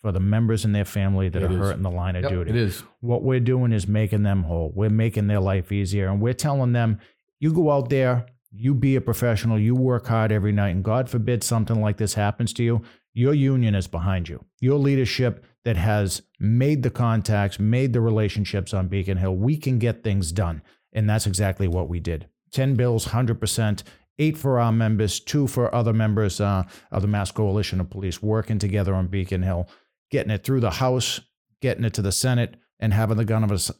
for 0.00 0.10
the 0.10 0.20
members 0.20 0.64
and 0.64 0.74
their 0.74 0.84
family 0.84 1.28
that 1.28 1.42
it 1.42 1.50
are 1.50 1.52
is. 1.52 1.58
hurt 1.58 1.76
in 1.76 1.82
the 1.82 1.90
line 1.90 2.16
of 2.16 2.22
yep, 2.22 2.32
duty. 2.32 2.50
It 2.50 2.56
is. 2.56 2.82
What 3.00 3.22
we're 3.22 3.40
doing 3.40 3.72
is 3.72 3.86
making 3.86 4.24
them 4.24 4.42
whole. 4.42 4.72
We're 4.74 4.90
making 4.90 5.28
their 5.28 5.38
life 5.38 5.70
easier. 5.70 6.08
And 6.08 6.20
we're 6.20 6.32
telling 6.32 6.72
them, 6.72 6.98
you 7.38 7.52
go 7.52 7.70
out 7.70 7.88
there, 7.88 8.26
you 8.50 8.74
be 8.74 8.96
a 8.96 9.00
professional, 9.00 9.60
you 9.60 9.76
work 9.76 10.08
hard 10.08 10.32
every 10.32 10.50
night, 10.50 10.70
and 10.70 10.82
God 10.82 11.08
forbid 11.08 11.44
something 11.44 11.80
like 11.80 11.98
this 11.98 12.14
happens 12.14 12.52
to 12.54 12.64
you, 12.64 12.82
your 13.14 13.32
union 13.32 13.74
is 13.76 13.86
behind 13.86 14.28
you. 14.28 14.44
Your 14.60 14.78
leadership 14.78 15.44
that 15.64 15.76
has 15.76 16.22
made 16.40 16.82
the 16.82 16.90
contacts, 16.90 17.60
made 17.60 17.92
the 17.92 18.00
relationships 18.00 18.74
on 18.74 18.88
Beacon 18.88 19.18
Hill, 19.18 19.36
we 19.36 19.56
can 19.56 19.78
get 19.78 20.02
things 20.02 20.32
done. 20.32 20.62
And 20.92 21.08
that's 21.08 21.26
exactly 21.26 21.68
what 21.68 21.88
we 21.88 22.00
did. 22.00 22.26
10 22.50 22.74
bills, 22.74 23.06
100% 23.06 23.82
eight 24.18 24.36
for 24.36 24.60
our 24.60 24.72
members, 24.72 25.20
two 25.20 25.46
for 25.46 25.74
other 25.74 25.92
members 25.92 26.40
uh, 26.40 26.64
of 26.90 27.02
the 27.02 27.08
Mass 27.08 27.30
Coalition 27.30 27.80
of 27.80 27.90
Police, 27.90 28.22
working 28.22 28.58
together 28.58 28.94
on 28.94 29.08
Beacon 29.08 29.42
Hill, 29.42 29.68
getting 30.10 30.30
it 30.30 30.44
through 30.44 30.60
the 30.60 30.72
House, 30.72 31.20
getting 31.60 31.84
it 31.84 31.94
to 31.94 32.02
the 32.02 32.12
Senate, 32.12 32.56
and 32.78 32.92
having 32.92 33.16
the 33.16 33.24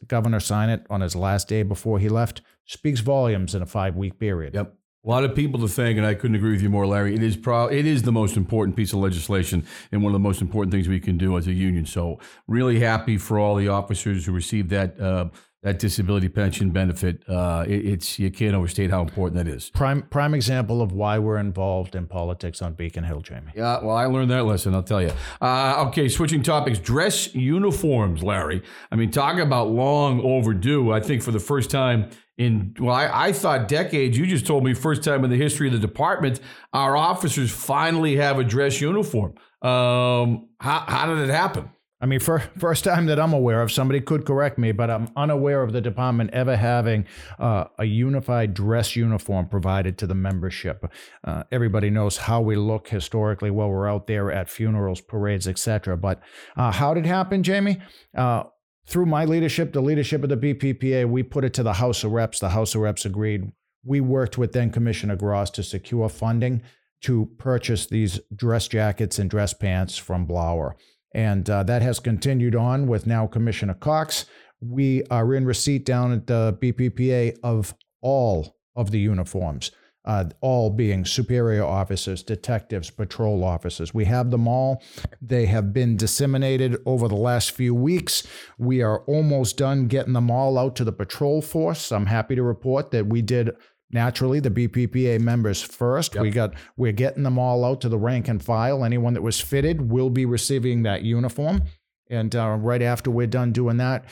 governor 0.07 0.39
sign 0.39 0.69
it 0.69 0.85
on 0.89 1.01
his 1.01 1.15
last 1.15 1.49
day 1.49 1.61
before 1.61 1.99
he 1.99 2.07
left 2.07 2.41
speaks 2.65 3.01
volumes 3.01 3.53
in 3.53 3.61
a 3.61 3.65
five 3.65 3.95
week 3.95 4.17
period. 4.17 4.53
Yep. 4.55 4.75
A 5.05 5.09
lot 5.09 5.25
of 5.25 5.35
people 5.35 5.59
to 5.59 5.67
thank, 5.67 5.97
and 5.97 6.07
I 6.07 6.13
couldn't 6.13 6.37
agree 6.37 6.51
with 6.51 6.61
you 6.61 6.69
more, 6.69 6.87
Larry. 6.87 7.13
It 7.13 7.21
is 7.21 7.35
pro- 7.35 7.67
it 7.67 7.85
is 7.85 8.03
the 8.03 8.13
most 8.13 8.37
important 8.37 8.77
piece 8.77 8.93
of 8.93 8.99
legislation 8.99 9.65
and 9.91 10.01
one 10.01 10.11
of 10.11 10.13
the 10.13 10.23
most 10.23 10.41
important 10.41 10.71
things 10.71 10.87
we 10.87 11.01
can 11.01 11.17
do 11.17 11.37
as 11.37 11.45
a 11.45 11.51
union. 11.51 11.85
So, 11.85 12.19
really 12.47 12.79
happy 12.79 13.17
for 13.17 13.37
all 13.37 13.55
the 13.55 13.67
officers 13.67 14.25
who 14.25 14.31
received 14.31 14.69
that 14.69 14.97
uh, 14.97 15.27
that 15.63 15.79
disability 15.79 16.29
pension 16.29 16.69
benefit. 16.69 17.23
Uh, 17.27 17.65
it, 17.67 17.85
it's 17.85 18.19
you 18.19 18.29
can't 18.29 18.53
overstate 18.53 18.91
how 18.91 19.01
important 19.01 19.43
that 19.43 19.51
is. 19.51 19.69
Prime 19.69 20.03
prime 20.03 20.33
example 20.33 20.81
of 20.81 20.91
why 20.91 21.17
we're 21.17 21.37
involved 21.37 21.95
in 21.95 22.05
politics 22.05 22.61
on 22.61 22.73
Beacon 22.73 23.03
Hill, 23.05 23.21
Jamie. 23.21 23.53
Yeah, 23.55 23.83
well, 23.83 23.95
I 23.95 24.05
learned 24.05 24.29
that 24.31 24.43
lesson. 24.43 24.75
I'll 24.75 24.83
tell 24.83 25.01
you. 25.01 25.11
Uh, 25.41 25.85
okay, 25.87 26.09
switching 26.09 26.43
topics. 26.43 26.79
Dress 26.79 27.33
uniforms, 27.33 28.21
Larry. 28.21 28.61
I 28.91 28.95
mean, 28.95 29.09
talk 29.09 29.39
about 29.39 29.69
long 29.69 30.21
overdue. 30.21 30.91
I 30.91 30.99
think 30.99 31.23
for 31.23 31.31
the 31.31 31.39
first 31.39 31.71
time 31.71 32.09
in 32.37 32.75
well, 32.79 32.95
I, 32.95 33.27
I 33.27 33.31
thought 33.31 33.67
decades. 33.67 34.17
You 34.17 34.25
just 34.25 34.45
told 34.45 34.63
me 34.65 34.73
first 34.73 35.03
time 35.03 35.23
in 35.23 35.29
the 35.29 35.37
history 35.37 35.67
of 35.67 35.73
the 35.73 35.79
department, 35.79 36.41
our 36.73 36.97
officers 36.97 37.51
finally 37.51 38.17
have 38.17 38.37
a 38.37 38.43
dress 38.43 38.81
uniform. 38.81 39.35
Um, 39.61 40.49
how 40.59 40.83
how 40.87 41.05
did 41.15 41.29
it 41.29 41.31
happen? 41.31 41.69
I 42.03 42.05
mean, 42.05 42.19
for, 42.19 42.39
first 42.57 42.83
time 42.83 43.05
that 43.05 43.17
I'm 43.17 43.31
aware 43.31 43.61
of, 43.61 43.71
somebody 43.71 44.01
could 44.01 44.25
correct 44.25 44.57
me, 44.57 44.73
but 44.73 44.89
I'm 44.89 45.09
unaware 45.15 45.63
of 45.63 45.71
the 45.71 45.79
department 45.79 46.31
ever 46.33 46.57
having 46.57 47.05
uh, 47.39 47.63
a 47.79 47.85
unified 47.85 48.53
dress 48.53 48.97
uniform 48.97 49.47
provided 49.47 49.97
to 49.99 50.07
the 50.07 50.13
membership. 50.13 50.83
Uh, 51.23 51.43
everybody 51.49 51.89
knows 51.89 52.17
how 52.17 52.41
we 52.41 52.57
look 52.57 52.89
historically 52.89 53.51
while 53.51 53.69
we're 53.69 53.87
out 53.87 54.07
there 54.07 54.29
at 54.33 54.49
funerals, 54.49 54.99
parades, 54.99 55.47
etc. 55.47 55.95
But 55.95 56.21
uh, 56.57 56.73
how 56.73 56.93
did 56.93 57.05
it 57.05 57.07
happen, 57.07 57.41
Jamie? 57.41 57.79
Uh, 58.13 58.43
through 58.85 59.05
my 59.05 59.23
leadership, 59.23 59.71
the 59.71 59.79
leadership 59.79 60.23
of 60.23 60.29
the 60.29 60.35
BPPA, 60.35 61.09
we 61.09 61.23
put 61.23 61.45
it 61.45 61.53
to 61.53 61.63
the 61.63 61.71
House 61.71 62.03
of 62.03 62.11
Reps. 62.11 62.41
The 62.41 62.49
House 62.49 62.75
of 62.75 62.81
Reps 62.81 63.05
agreed. 63.05 63.49
We 63.85 64.01
worked 64.01 64.37
with 64.37 64.51
then 64.51 64.71
Commissioner 64.71 65.15
Gross 65.15 65.49
to 65.51 65.63
secure 65.63 66.09
funding 66.09 66.63
to 67.03 67.29
purchase 67.37 67.85
these 67.85 68.19
dress 68.35 68.67
jackets 68.67 69.19
and 69.19 69.29
dress 69.29 69.53
pants 69.53 69.95
from 69.97 70.27
Blauer. 70.27 70.73
And 71.13 71.49
uh, 71.49 71.63
that 71.63 71.81
has 71.81 71.99
continued 71.99 72.55
on 72.55 72.87
with 72.87 73.05
now 73.05 73.27
Commissioner 73.27 73.75
Cox. 73.75 74.25
We 74.59 75.03
are 75.11 75.33
in 75.35 75.45
receipt 75.45 75.85
down 75.85 76.11
at 76.11 76.27
the 76.27 76.57
BPPA 76.59 77.37
of 77.43 77.75
all 78.01 78.57
of 78.75 78.91
the 78.91 78.99
uniforms, 78.99 79.71
uh, 80.05 80.25
all 80.41 80.69
being 80.69 81.05
superior 81.05 81.63
officers, 81.63 82.23
detectives, 82.23 82.89
patrol 82.89 83.43
officers. 83.43 83.93
We 83.93 84.05
have 84.05 84.31
them 84.31 84.47
all. 84.47 84.81
They 85.21 85.45
have 85.45 85.73
been 85.73 85.97
disseminated 85.97 86.77
over 86.85 87.07
the 87.07 87.15
last 87.15 87.51
few 87.51 87.75
weeks. 87.75 88.25
We 88.57 88.81
are 88.81 88.99
almost 89.01 89.57
done 89.57 89.87
getting 89.87 90.13
them 90.13 90.31
all 90.31 90.57
out 90.57 90.75
to 90.77 90.83
the 90.83 90.91
patrol 90.91 91.41
force. 91.41 91.91
I'm 91.91 92.07
happy 92.07 92.35
to 92.35 92.43
report 92.43 92.91
that 92.91 93.07
we 93.07 93.21
did 93.21 93.51
naturally 93.93 94.39
the 94.39 94.49
BPPA 94.49 95.19
members 95.19 95.61
first. 95.61 96.15
Yep. 96.15 96.21
We 96.21 96.31
got 96.31 96.53
we're 96.77 96.91
getting 96.91 97.23
them 97.23 97.37
all 97.37 97.63
out 97.63 97.81
to 97.81 97.89
the 97.89 97.97
rank 97.97 98.27
and 98.27 98.43
file. 98.43 98.83
Anyone 98.83 99.13
that 99.13 99.21
was 99.21 99.39
fitted 99.39 99.89
will 99.89 100.09
be 100.09 100.25
receiving 100.25 100.83
that 100.83 101.03
uniform, 101.03 101.63
and 102.09 102.35
uh, 102.35 102.57
right 102.59 102.81
after 102.81 103.11
we're 103.11 103.27
done 103.27 103.51
doing 103.51 103.77
that, 103.77 104.05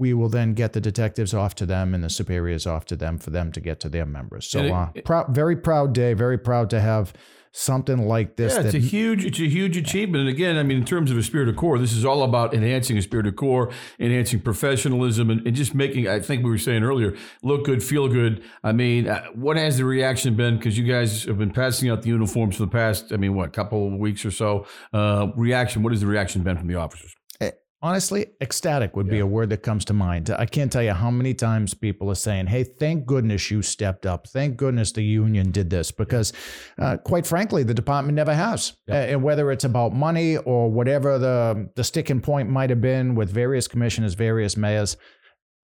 we 0.00 0.14
will 0.14 0.30
then 0.30 0.54
get 0.54 0.72
the 0.72 0.80
detectives 0.80 1.34
off 1.34 1.54
to 1.56 1.66
them 1.66 1.94
and 1.94 2.02
the 2.02 2.08
superiors 2.08 2.66
off 2.66 2.86
to 2.86 2.96
them 2.96 3.18
for 3.18 3.28
them 3.28 3.52
to 3.52 3.60
get 3.60 3.78
to 3.80 3.88
their 3.90 4.06
members. 4.06 4.48
So, 4.48 4.90
it, 4.94 5.08
uh, 5.08 5.24
very 5.28 5.56
proud 5.56 5.92
day, 5.92 6.14
very 6.14 6.38
proud 6.38 6.70
to 6.70 6.80
have 6.80 7.12
something 7.52 8.06
like 8.08 8.36
this. 8.36 8.54
Yeah, 8.54 8.62
it's 8.62 8.74
a 8.74 8.78
huge, 8.78 9.24
it's 9.24 9.38
a 9.40 9.48
huge 9.48 9.76
achievement. 9.76 10.22
And 10.22 10.28
again, 10.30 10.56
I 10.56 10.62
mean, 10.62 10.78
in 10.78 10.84
terms 10.84 11.10
of 11.10 11.18
a 11.18 11.22
spirit 11.22 11.48
of 11.48 11.56
core, 11.56 11.78
this 11.78 11.92
is 11.92 12.04
all 12.04 12.22
about 12.22 12.54
enhancing 12.54 12.96
a 12.96 13.02
spirit 13.02 13.26
of 13.26 13.36
core, 13.36 13.70
enhancing 13.98 14.40
professionalism, 14.40 15.28
and, 15.28 15.46
and 15.46 15.54
just 15.54 15.74
making. 15.74 16.08
I 16.08 16.20
think 16.20 16.44
we 16.44 16.50
were 16.50 16.58
saying 16.58 16.82
earlier, 16.82 17.14
look 17.42 17.64
good, 17.66 17.82
feel 17.82 18.08
good. 18.08 18.42
I 18.64 18.72
mean, 18.72 19.06
uh, 19.06 19.26
what 19.34 19.58
has 19.58 19.76
the 19.76 19.84
reaction 19.84 20.34
been? 20.34 20.56
Because 20.56 20.78
you 20.78 20.90
guys 20.90 21.24
have 21.24 21.38
been 21.38 21.52
passing 21.52 21.90
out 21.90 22.02
the 22.02 22.08
uniforms 22.08 22.56
for 22.56 22.62
the 22.62 22.70
past, 22.70 23.12
I 23.12 23.16
mean, 23.16 23.34
what, 23.34 23.52
couple 23.52 23.86
of 23.86 23.98
weeks 23.98 24.24
or 24.24 24.30
so. 24.30 24.66
Uh, 24.92 25.28
reaction. 25.36 25.82
What 25.82 25.92
has 25.92 26.00
the 26.00 26.06
reaction 26.06 26.42
been 26.42 26.56
from 26.56 26.68
the 26.68 26.76
officers? 26.76 27.14
Honestly, 27.82 28.26
ecstatic 28.42 28.94
would 28.94 29.06
yeah. 29.06 29.12
be 29.12 29.18
a 29.20 29.26
word 29.26 29.48
that 29.50 29.62
comes 29.62 29.86
to 29.86 29.94
mind. 29.94 30.28
I 30.30 30.44
can't 30.44 30.70
tell 30.70 30.82
you 30.82 30.92
how 30.92 31.10
many 31.10 31.32
times 31.32 31.72
people 31.72 32.10
are 32.10 32.14
saying, 32.14 32.48
Hey, 32.48 32.62
thank 32.62 33.06
goodness 33.06 33.50
you 33.50 33.62
stepped 33.62 34.04
up. 34.04 34.26
Thank 34.28 34.58
goodness 34.58 34.92
the 34.92 35.02
union 35.02 35.50
did 35.50 35.70
this 35.70 35.90
because, 35.90 36.34
uh, 36.78 36.98
quite 36.98 37.26
frankly, 37.26 37.62
the 37.62 37.72
department 37.72 38.16
never 38.16 38.34
has. 38.34 38.74
Yeah. 38.86 39.02
And 39.02 39.22
whether 39.22 39.50
it's 39.50 39.64
about 39.64 39.94
money 39.94 40.36
or 40.36 40.70
whatever 40.70 41.18
the, 41.18 41.70
the 41.74 41.84
sticking 41.84 42.20
point 42.20 42.50
might 42.50 42.68
have 42.68 42.82
been 42.82 43.14
with 43.14 43.30
various 43.30 43.66
commissioners, 43.66 44.12
various 44.12 44.58
mayors, 44.58 44.98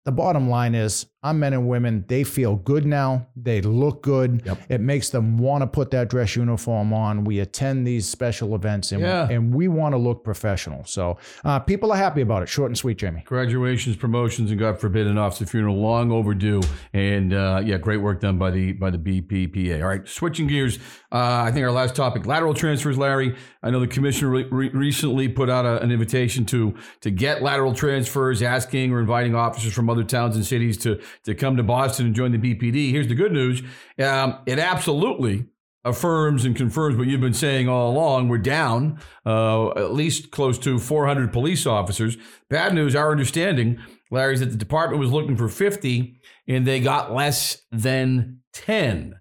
the 0.05 0.13
bottom 0.13 0.49
line 0.49 0.75
is 0.75 1.07
I'm 1.25 1.41
men 1.41 1.55
and 1.55 1.67
women, 1.67 2.05
they 2.07 2.23
feel 2.23 2.57
good 2.57 2.85
now. 2.85 3.29
They 3.35 3.63
look 3.63 4.03
good. 4.03 4.43
Yep. 4.45 4.59
It 4.69 4.81
makes 4.83 5.09
them 5.09 5.39
want 5.39 5.63
to 5.63 5.67
put 5.67 5.91
that 5.93 6.11
dress 6.11 6.37
uniform 6.37 6.93
on. 6.93 7.25
We 7.25 7.41
attend 7.41 7.87
these 7.87 8.07
special 8.07 8.55
events 8.55 8.93
and, 8.93 9.01
yeah. 9.01 9.27
and 9.31 9.55
we 9.55 9.67
want 9.67 9.95
to 9.95 9.97
look 9.97 10.23
professional. 10.23 10.85
So 10.85 11.17
uh, 11.43 11.61
people 11.61 11.91
are 11.93 11.97
happy 11.97 12.21
about 12.21 12.43
it. 12.43 12.51
Short 12.51 12.69
and 12.69 12.77
sweet, 12.77 12.99
Jamie. 12.99 13.23
Graduations, 13.25 13.97
promotions, 13.97 14.51
and 14.51 14.61
God 14.61 14.79
forbid 14.79 15.07
an 15.07 15.17
officer 15.17 15.47
funeral, 15.47 15.81
long 15.81 16.13
overdue. 16.13 16.61
And 16.93 17.33
uh, 17.33 17.63
yeah, 17.65 17.79
great 17.79 18.03
work 18.03 18.21
done 18.21 18.37
by 18.37 18.51
the 18.51 18.73
by 18.73 18.91
the 18.91 18.99
BPPA. 18.99 19.81
All 19.81 19.89
right, 19.89 20.07
switching 20.07 20.47
gears. 20.47 20.77
Uh, 21.11 21.45
I 21.47 21.53
think 21.53 21.65
our 21.65 21.73
last 21.73 21.97
topic, 21.97 22.27
lateral 22.27 22.53
transfers, 22.53 22.99
Larry. 22.99 23.35
I 23.63 23.71
know 23.71 23.81
the 23.81 23.87
commissioner 23.87 24.29
re- 24.29 24.69
recently 24.69 25.29
put 25.29 25.49
out 25.49 25.65
a, 25.65 25.81
an 25.81 25.91
invitation 25.91 26.45
to 26.47 26.75
to 27.01 27.11
get 27.11 27.43
lateral 27.43 27.73
transfers, 27.73 28.43
asking 28.43 28.93
or 28.93 29.01
inviting 29.01 29.35
officers 29.35 29.73
from 29.73 29.89
other 29.95 30.05
towns 30.05 30.37
and 30.37 30.45
cities 30.45 30.77
to 30.79 31.01
to 31.25 31.35
come 31.35 31.57
to 31.57 31.63
Boston 31.63 32.07
and 32.07 32.15
join 32.15 32.33
the 32.33 32.39
BPD. 32.39 32.91
Here's 32.91 33.09
the 33.09 33.15
good 33.15 33.33
news: 33.33 33.63
um, 34.03 34.39
it 34.47 34.59
absolutely 34.59 35.47
affirms 35.85 36.45
and 36.45 36.57
confirms 36.57 36.97
what 36.97 37.07
you've 37.07 37.21
been 37.21 37.35
saying 37.35 37.69
all 37.69 37.91
along. 37.91 38.29
We're 38.29 38.39
down 38.39 39.01
uh, 39.27 39.71
at 39.71 39.93
least 39.93 40.31
close 40.31 40.59
to 40.61 40.79
400 40.79 41.33
police 41.33 41.67
officers. 41.67 42.17
Bad 42.51 42.75
news: 42.75 42.95
our 42.95 43.11
understanding, 43.11 43.79
Larry, 44.11 44.35
is 44.35 44.41
that 44.41 44.51
the 44.51 44.57
department 44.57 45.01
was 45.01 45.13
looking 45.13 45.37
for 45.37 45.49
50 45.49 46.21
and 46.47 46.67
they 46.67 46.81
got 46.81 47.13
less 47.13 47.63
than 47.71 48.41
10. 48.53 49.15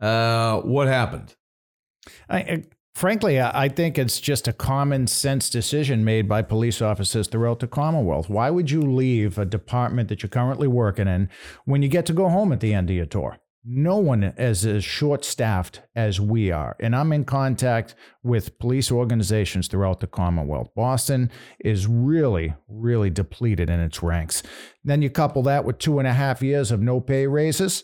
Uh, 0.00 0.60
what 0.60 0.88
happened? 0.88 1.34
I, 2.28 2.64
Frankly, 3.00 3.40
I 3.40 3.70
think 3.70 3.96
it's 3.96 4.20
just 4.20 4.46
a 4.46 4.52
common 4.52 5.06
sense 5.06 5.48
decision 5.48 6.04
made 6.04 6.28
by 6.28 6.42
police 6.42 6.82
officers 6.82 7.28
throughout 7.28 7.60
the 7.60 7.66
Commonwealth. 7.66 8.28
Why 8.28 8.50
would 8.50 8.70
you 8.70 8.82
leave 8.82 9.38
a 9.38 9.46
department 9.46 10.10
that 10.10 10.22
you're 10.22 10.28
currently 10.28 10.68
working 10.68 11.08
in 11.08 11.30
when 11.64 11.80
you 11.80 11.88
get 11.88 12.04
to 12.06 12.12
go 12.12 12.28
home 12.28 12.52
at 12.52 12.60
the 12.60 12.74
end 12.74 12.90
of 12.90 12.96
your 12.96 13.06
tour? 13.06 13.38
No 13.64 13.96
one 13.96 14.22
is 14.22 14.66
as 14.66 14.84
short 14.84 15.24
staffed 15.24 15.80
as 15.96 16.20
we 16.20 16.50
are. 16.50 16.76
And 16.78 16.94
I'm 16.94 17.14
in 17.14 17.24
contact 17.24 17.94
with 18.22 18.58
police 18.58 18.92
organizations 18.92 19.66
throughout 19.66 20.00
the 20.00 20.06
Commonwealth. 20.06 20.68
Boston 20.76 21.30
is 21.58 21.86
really, 21.86 22.52
really 22.68 23.08
depleted 23.08 23.70
in 23.70 23.80
its 23.80 24.02
ranks. 24.02 24.42
Then 24.84 25.00
you 25.00 25.08
couple 25.08 25.42
that 25.44 25.64
with 25.64 25.78
two 25.78 26.00
and 26.00 26.06
a 26.06 26.12
half 26.12 26.42
years 26.42 26.70
of 26.70 26.82
no 26.82 27.00
pay 27.00 27.26
raises, 27.26 27.82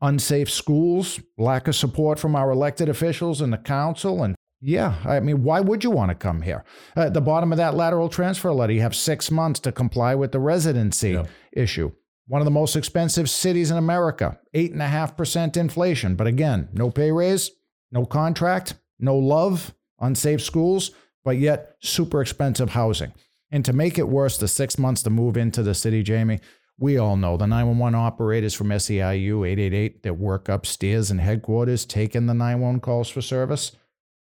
unsafe 0.00 0.48
schools, 0.48 1.18
lack 1.36 1.66
of 1.66 1.74
support 1.74 2.20
from 2.20 2.36
our 2.36 2.52
elected 2.52 2.88
officials 2.88 3.40
and 3.40 3.52
the 3.52 3.58
council, 3.58 4.22
and 4.22 4.36
yeah, 4.64 4.94
I 5.04 5.18
mean, 5.18 5.42
why 5.42 5.60
would 5.60 5.82
you 5.82 5.90
want 5.90 6.10
to 6.10 6.14
come 6.14 6.40
here? 6.40 6.64
At 6.94 7.14
the 7.14 7.20
bottom 7.20 7.50
of 7.50 7.58
that 7.58 7.74
lateral 7.74 8.08
transfer 8.08 8.52
letter, 8.52 8.72
you 8.72 8.80
have 8.82 8.94
six 8.94 9.28
months 9.28 9.58
to 9.60 9.72
comply 9.72 10.14
with 10.14 10.30
the 10.30 10.38
residency 10.38 11.20
issue. 11.52 11.90
One 12.28 12.40
of 12.40 12.44
the 12.44 12.52
most 12.52 12.76
expensive 12.76 13.28
cities 13.28 13.72
in 13.72 13.76
America, 13.76 14.38
8.5% 14.54 15.56
inflation. 15.56 16.14
But 16.14 16.28
again, 16.28 16.68
no 16.72 16.92
pay 16.92 17.10
raise, 17.10 17.50
no 17.90 18.06
contract, 18.06 18.74
no 19.00 19.16
love, 19.18 19.74
unsafe 19.98 20.40
schools, 20.40 20.92
but 21.24 21.38
yet 21.38 21.74
super 21.80 22.22
expensive 22.22 22.70
housing. 22.70 23.12
And 23.50 23.64
to 23.64 23.72
make 23.72 23.98
it 23.98 24.08
worse, 24.08 24.38
the 24.38 24.46
six 24.46 24.78
months 24.78 25.02
to 25.02 25.10
move 25.10 25.36
into 25.36 25.64
the 25.64 25.74
city, 25.74 26.04
Jamie, 26.04 26.38
we 26.78 26.98
all 26.98 27.16
know 27.16 27.36
the 27.36 27.48
911 27.48 27.98
operators 27.98 28.54
from 28.54 28.68
SEIU 28.68 29.46
888 29.46 30.04
that 30.04 30.14
work 30.14 30.48
upstairs 30.48 31.10
in 31.10 31.18
headquarters 31.18 31.84
taking 31.84 32.26
the 32.26 32.34
911 32.34 32.80
calls 32.80 33.08
for 33.08 33.20
service 33.20 33.72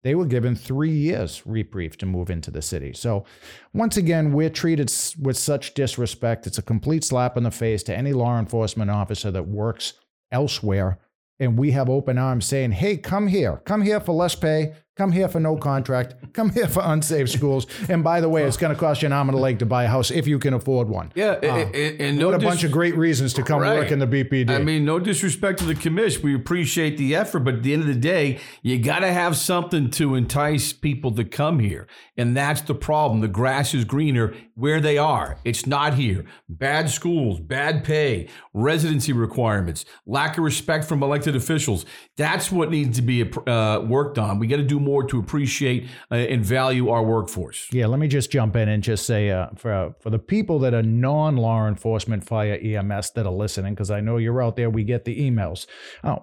they 0.05 0.13
were 0.13 0.27
given 0.27 0.55
three 0.55 0.91
years 0.91 1.41
reprieve 1.47 1.97
to 1.97 2.05
move 2.05 2.29
into 2.29 2.51
the 2.51 2.61
city. 2.61 2.93
So, 2.93 3.25
once 3.73 3.97
again, 3.97 4.33
we're 4.33 4.51
treated 4.51 4.93
with 5.19 5.35
such 5.35 5.73
disrespect. 5.73 6.45
It's 6.45 6.59
a 6.59 6.61
complete 6.61 7.03
slap 7.03 7.37
in 7.37 7.43
the 7.43 7.49
face 7.49 7.81
to 7.83 7.97
any 7.97 8.13
law 8.13 8.37
enforcement 8.37 8.91
officer 8.91 9.31
that 9.31 9.47
works 9.47 9.93
elsewhere. 10.31 10.99
And 11.39 11.57
we 11.57 11.71
have 11.71 11.89
open 11.89 12.19
arms 12.19 12.45
saying, 12.45 12.73
hey, 12.73 12.97
come 12.97 13.25
here, 13.25 13.63
come 13.65 13.81
here 13.81 13.99
for 13.99 14.11
less 14.11 14.35
pay, 14.35 14.75
Come 14.95 15.11
here 15.11 15.27
for 15.27 15.41
no 15.41 15.57
contract. 15.57 16.15
Come 16.31 16.51
here 16.51 16.67
for 16.69 16.81
unsafe 16.81 17.29
schools. 17.29 17.67
And 17.89 18.01
by 18.01 18.21
the 18.21 18.29
way, 18.29 18.43
it's 18.43 18.55
going 18.55 18.73
to 18.73 18.79
cost 18.79 19.01
you 19.01 19.07
an 19.07 19.11
arm 19.11 19.27
and 19.27 19.37
a 19.37 19.41
leg 19.41 19.59
to 19.59 19.65
buy 19.65 19.83
a 19.83 19.87
house 19.89 20.09
if 20.09 20.25
you 20.25 20.39
can 20.39 20.53
afford 20.53 20.87
one. 20.87 21.11
Yeah, 21.15 21.31
uh, 21.43 21.47
and, 21.47 22.01
and 22.01 22.17
no 22.17 22.27
what 22.27 22.35
a 22.35 22.37
dis- 22.37 22.47
bunch 22.47 22.63
of 22.63 22.71
great 22.71 22.95
reasons 22.95 23.33
to 23.33 23.43
come 23.43 23.59
right. 23.59 23.77
work 23.77 23.91
in 23.91 23.99
the 23.99 24.07
BPD. 24.07 24.49
I 24.49 24.59
mean, 24.59 24.85
no 24.85 24.99
disrespect 24.99 25.59
to 25.59 25.65
the 25.65 25.75
commission. 25.75 26.21
We 26.23 26.33
appreciate 26.33 26.97
the 26.97 27.13
effort, 27.13 27.39
but 27.39 27.55
at 27.55 27.63
the 27.63 27.73
end 27.73 27.81
of 27.81 27.89
the 27.89 27.95
day, 27.95 28.39
you 28.61 28.79
got 28.79 28.99
to 28.99 29.11
have 29.11 29.35
something 29.35 29.89
to 29.91 30.15
entice 30.15 30.71
people 30.71 31.11
to 31.15 31.25
come 31.25 31.59
here. 31.59 31.87
And 32.15 32.35
that's 32.37 32.61
the 32.61 32.75
problem. 32.75 33.19
The 33.19 33.27
grass 33.27 33.73
is 33.73 33.83
greener 33.83 34.33
where 34.55 34.79
they 34.79 34.97
are. 34.97 35.37
It's 35.43 35.67
not 35.67 35.95
here. 35.95 36.23
Bad 36.47 36.89
schools, 36.89 37.41
bad 37.41 37.83
pay, 37.83 38.29
residency 38.53 39.11
requirements, 39.11 39.83
lack 40.05 40.37
of 40.37 40.45
respect 40.45 40.85
from 40.85 41.03
elected 41.03 41.35
officials. 41.35 41.85
That's 42.15 42.49
what 42.49 42.71
needs 42.71 42.95
to 42.97 43.01
be 43.01 43.29
uh, 43.45 43.81
worked 43.81 44.17
on. 44.17 44.39
We 44.39 44.47
got 44.47 44.57
to 44.57 44.63
do 44.63 44.84
more 44.85 45.03
to 45.07 45.19
appreciate 45.19 45.87
uh, 46.11 46.15
and 46.15 46.45
value 46.45 46.89
our 46.89 47.03
workforce. 47.03 47.67
Yeah, 47.71 47.87
let 47.87 47.99
me 47.99 48.07
just 48.07 48.31
jump 48.31 48.55
in 48.55 48.69
and 48.69 48.81
just 48.81 49.05
say 49.05 49.31
uh, 49.31 49.47
for 49.57 49.93
for 49.99 50.09
the 50.09 50.19
people 50.19 50.59
that 50.59 50.73
are 50.73 50.83
non 50.83 51.35
law 51.35 51.67
enforcement, 51.67 52.23
fire, 52.23 52.57
EMS 52.61 53.11
that 53.11 53.25
are 53.25 53.33
listening, 53.33 53.73
because 53.73 53.91
I 53.91 53.99
know 53.99 54.17
you're 54.17 54.41
out 54.41 54.55
there, 54.55 54.69
we 54.69 54.83
get 54.83 55.03
the 55.03 55.19
emails. 55.19 55.65
Uh, 56.03 56.17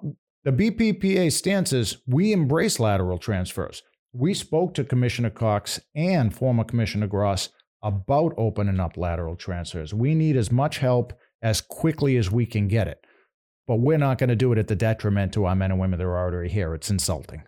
the 0.45 0.53
BPPA 0.53 1.31
stance 1.31 1.73
is 1.73 1.99
we 2.07 2.33
embrace 2.33 2.81
lateral 2.81 3.19
transfers. 3.19 3.83
We 4.13 4.35
spoke 4.35 4.75
to 4.75 4.85
Commissioner 4.85 5.31
Cox 5.31 5.81
and 5.95 6.35
former 6.35 6.65
Commissioner 6.65 7.07
Gross 7.07 7.51
about 7.83 8.35
opening 8.37 8.81
up 8.81 8.97
lateral 8.97 9.37
transfers. 9.37 9.95
We 9.95 10.15
need 10.15 10.37
as 10.37 10.51
much 10.51 10.79
help 10.79 11.13
as 11.43 11.61
quickly 11.61 12.17
as 12.17 12.31
we 12.31 12.47
can 12.47 12.69
get 12.69 12.89
it. 12.89 13.05
But 13.67 13.77
we're 13.77 13.99
not 13.99 14.19
going 14.19 14.29
to 14.29 14.37
do 14.37 14.53
it 14.53 14.59
at 14.59 14.69
the 14.69 14.77
detriment 14.77 15.33
to 15.35 15.45
our 15.45 15.55
men 15.55 15.71
and 15.71 15.81
women 15.81 15.99
that 15.99 16.05
are 16.05 16.19
already 16.19 16.51
here. 16.51 16.75
It's 16.75 16.91
insulting. 16.91 17.45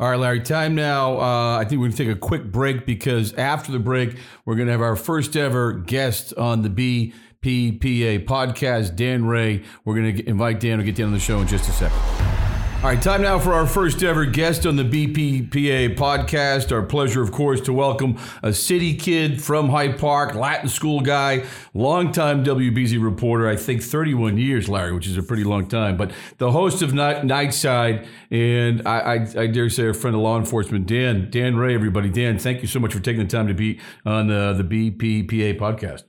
All 0.00 0.08
right, 0.08 0.18
Larry, 0.18 0.40
time 0.40 0.74
now. 0.74 1.20
Uh, 1.20 1.58
I 1.58 1.66
think 1.66 1.78
going 1.78 1.90
to 1.90 1.96
take 1.96 2.08
a 2.08 2.18
quick 2.18 2.44
break 2.44 2.86
because 2.86 3.34
after 3.34 3.70
the 3.70 3.78
break, 3.78 4.16
we're 4.46 4.54
going 4.54 4.64
to 4.64 4.72
have 4.72 4.80
our 4.80 4.96
first 4.96 5.36
ever 5.36 5.74
guest 5.74 6.32
on 6.38 6.62
the 6.62 7.12
BPPA 7.44 8.24
podcast, 8.24 8.96
Dan 8.96 9.26
Rea. 9.26 9.62
We're 9.84 9.96
going 9.96 10.16
to 10.16 10.26
invite 10.26 10.58
Dan 10.58 10.78
to 10.78 10.84
get 10.84 10.96
down 10.96 11.08
on 11.08 11.12
the 11.12 11.18
show 11.18 11.38
in 11.40 11.46
just 11.46 11.68
a 11.68 11.72
second. 11.72 12.49
All 12.82 12.86
right, 12.88 13.02
time 13.02 13.20
now 13.20 13.38
for 13.38 13.52
our 13.52 13.66
first 13.66 14.02
ever 14.02 14.24
guest 14.24 14.64
on 14.64 14.76
the 14.76 14.84
BPPA 14.84 15.96
podcast. 15.96 16.72
Our 16.72 16.82
pleasure, 16.82 17.20
of 17.20 17.30
course, 17.30 17.60
to 17.62 17.74
welcome 17.74 18.18
a 18.42 18.54
city 18.54 18.94
kid 18.94 19.42
from 19.42 19.68
Hyde 19.68 19.98
Park, 19.98 20.34
Latin 20.34 20.70
school 20.70 21.02
guy, 21.02 21.44
longtime 21.74 22.42
WBZ 22.42 22.98
reporter, 23.04 23.46
I 23.46 23.56
think 23.56 23.82
31 23.82 24.38
years, 24.38 24.66
Larry, 24.66 24.94
which 24.94 25.06
is 25.06 25.18
a 25.18 25.22
pretty 25.22 25.44
long 25.44 25.68
time, 25.68 25.98
but 25.98 26.10
the 26.38 26.52
host 26.52 26.80
of 26.80 26.94
Night, 26.94 27.18
Nightside, 27.18 28.06
and 28.30 28.88
I, 28.88 28.98
I, 28.98 29.14
I, 29.42 29.46
dare 29.48 29.68
say 29.68 29.86
a 29.86 29.92
friend 29.92 30.16
of 30.16 30.22
law 30.22 30.38
enforcement, 30.38 30.86
Dan, 30.86 31.28
Dan 31.30 31.56
Rea, 31.56 31.74
everybody. 31.74 32.08
Dan, 32.08 32.38
thank 32.38 32.62
you 32.62 32.66
so 32.66 32.80
much 32.80 32.94
for 32.94 33.00
taking 33.00 33.20
the 33.20 33.28
time 33.28 33.46
to 33.46 33.54
be 33.54 33.78
on 34.06 34.28
the, 34.28 34.54
the 34.54 34.64
BPPA 34.64 35.60
podcast. 35.60 36.04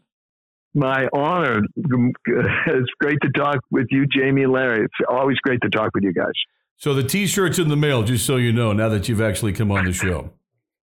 My 0.74 1.10
honor. 1.12 1.64
It's 1.76 2.92
great 3.02 3.18
to 3.24 3.30
talk 3.36 3.58
with 3.72 3.88
you, 3.92 4.06
Jamie 4.08 4.46
Larry. 4.46 4.86
It's 4.86 5.10
always 5.10 5.38
great 5.40 5.60
to 5.64 5.70
talk 5.70 5.90
with 5.94 6.06
you 6.06 6.14
guys. 6.14 6.32
So 6.82 6.96
the 6.96 7.04
T-shirt's 7.04 7.60
in 7.60 7.68
the 7.68 7.76
mail, 7.76 8.02
just 8.02 8.26
so 8.26 8.38
you 8.38 8.52
know. 8.52 8.74
Now 8.74 8.90
that 8.90 9.08
you've 9.08 9.22
actually 9.22 9.54
come 9.54 9.72
on 9.72 9.86
the 9.86 9.94
show. 9.94 10.32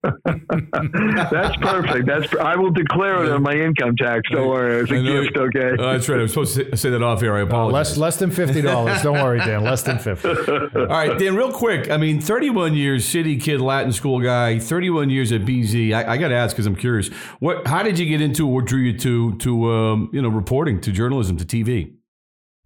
that's 0.03 1.57
perfect. 1.57 2.05
That's 2.05 2.35
I 2.35 2.55
will 2.55 2.69
declare 2.69 3.25
it 3.25 3.31
on 3.31 3.41
my 3.41 3.53
income 3.53 3.95
tax. 3.95 4.21
Don't 4.29 4.47
worry, 4.47 4.83
it's 4.83 4.91
a 4.91 5.01
gift. 5.01 5.35
Okay. 5.35 5.71
Uh, 5.71 5.93
that's 5.93 6.07
right. 6.07 6.19
I 6.19 6.21
was 6.21 6.31
supposed 6.31 6.55
to 6.55 6.77
say 6.77 6.91
that 6.91 7.01
off 7.01 7.21
here. 7.21 7.33
I 7.35 7.41
apologize. 7.41 7.73
less 7.73 7.97
less 7.97 8.17
than 8.17 8.29
fifty 8.29 8.61
dollars. 8.61 9.01
Don't 9.01 9.15
worry, 9.15 9.39
Dan. 9.39 9.63
Less 9.63 9.81
than 9.81 9.97
fifty. 9.97 10.29
All 10.29 10.85
right, 10.85 11.17
Dan. 11.17 11.35
Real 11.35 11.51
quick. 11.51 11.89
I 11.89 11.97
mean, 11.97 12.21
thirty-one 12.21 12.75
years, 12.75 13.03
city 13.03 13.35
kid, 13.37 13.59
Latin 13.59 13.91
school 13.91 14.21
guy. 14.21 14.59
Thirty-one 14.59 15.09
years 15.09 15.31
at 15.31 15.41
BZ. 15.41 15.93
I, 15.93 16.13
I 16.13 16.17
got 16.17 16.27
to 16.27 16.35
ask 16.35 16.55
because 16.55 16.67
I'm 16.67 16.75
curious. 16.75 17.07
What? 17.39 17.65
How 17.65 17.81
did 17.81 17.97
you 17.97 18.05
get 18.05 18.21
into? 18.21 18.45
What 18.45 18.65
drew 18.65 18.81
you 18.81 18.97
to 18.99 19.35
to 19.39 19.71
um, 19.71 20.11
you 20.13 20.21
know 20.21 20.29
reporting 20.29 20.79
to 20.81 20.91
journalism 20.91 21.37
to 21.37 21.43
TV? 21.43 21.96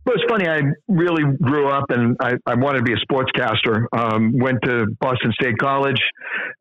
Well, 0.06 0.16
it's 0.16 0.26
funny. 0.28 0.48
I 0.48 0.62
really 0.88 1.24
grew 1.42 1.70
up 1.70 1.86
and 1.90 2.18
I, 2.20 2.34
I 2.48 2.56
wanted 2.56 2.80
to 2.80 2.84
be 2.84 2.94
a 2.94 2.98
sportscaster. 3.06 3.86
Um, 3.96 4.34
went 4.34 4.58
to 4.64 4.88
Boston 5.00 5.32
State 5.40 5.58
College 5.60 6.02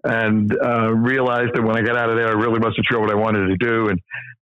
and 0.04 0.54
uh, 0.62 0.92
realized 0.94 1.54
that 1.54 1.62
when 1.62 1.74
I 1.74 1.80
got 1.80 1.96
out 1.96 2.10
of 2.10 2.16
there, 2.16 2.28
I 2.28 2.32
really 2.32 2.58
wasn't 2.58 2.84
sure 2.90 3.00
what 3.00 3.10
I 3.10 3.14
wanted 3.14 3.46
to 3.48 3.56
do. 3.56 3.88
And 3.88 3.98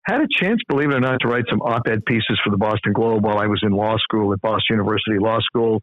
had 0.06 0.22
a 0.22 0.28
chance, 0.40 0.60
believe 0.68 0.90
it 0.90 0.96
or 0.96 1.00
not, 1.00 1.20
to 1.22 1.28
write 1.28 1.46
some 1.50 1.62
op-ed 1.62 2.06
pieces 2.06 2.40
for 2.44 2.52
the 2.52 2.58
Boston 2.58 2.94
Globe 2.94 3.24
while 3.24 3.40
I 3.40 3.48
was 3.48 3.62
in 3.64 3.72
law 3.72 3.98
school 3.98 4.34
at 4.34 4.42
Boston 4.42 4.78
University 4.78 5.18
Law 5.20 5.40
School. 5.42 5.82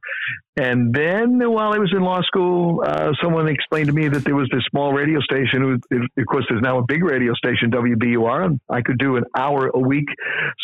And 0.57 0.95
then 0.95 1.41
while 1.51 1.73
I 1.73 1.79
was 1.79 1.93
in 1.97 2.03
law 2.03 2.21
school, 2.23 2.85
uh, 2.87 3.13
someone 3.23 3.49
explained 3.49 3.87
to 3.87 3.95
me 3.95 4.09
that 4.09 4.23
there 4.23 4.37
was 4.37 4.49
this 4.53 4.63
small 4.71 4.93
radio 4.93 5.19
station. 5.21 5.81
of 5.91 6.27
course, 6.27 6.45
there's 6.49 6.61
now 6.61 6.79
a 6.79 6.85
big 6.87 7.03
radio 7.03 7.33
station, 7.33 7.71
WBUR, 7.71 8.45
and 8.45 8.61
I 8.69 8.83
could 8.83 8.99
do 8.99 9.17
an 9.17 9.25
hour 9.35 9.71
a 9.75 9.79
week 9.79 10.05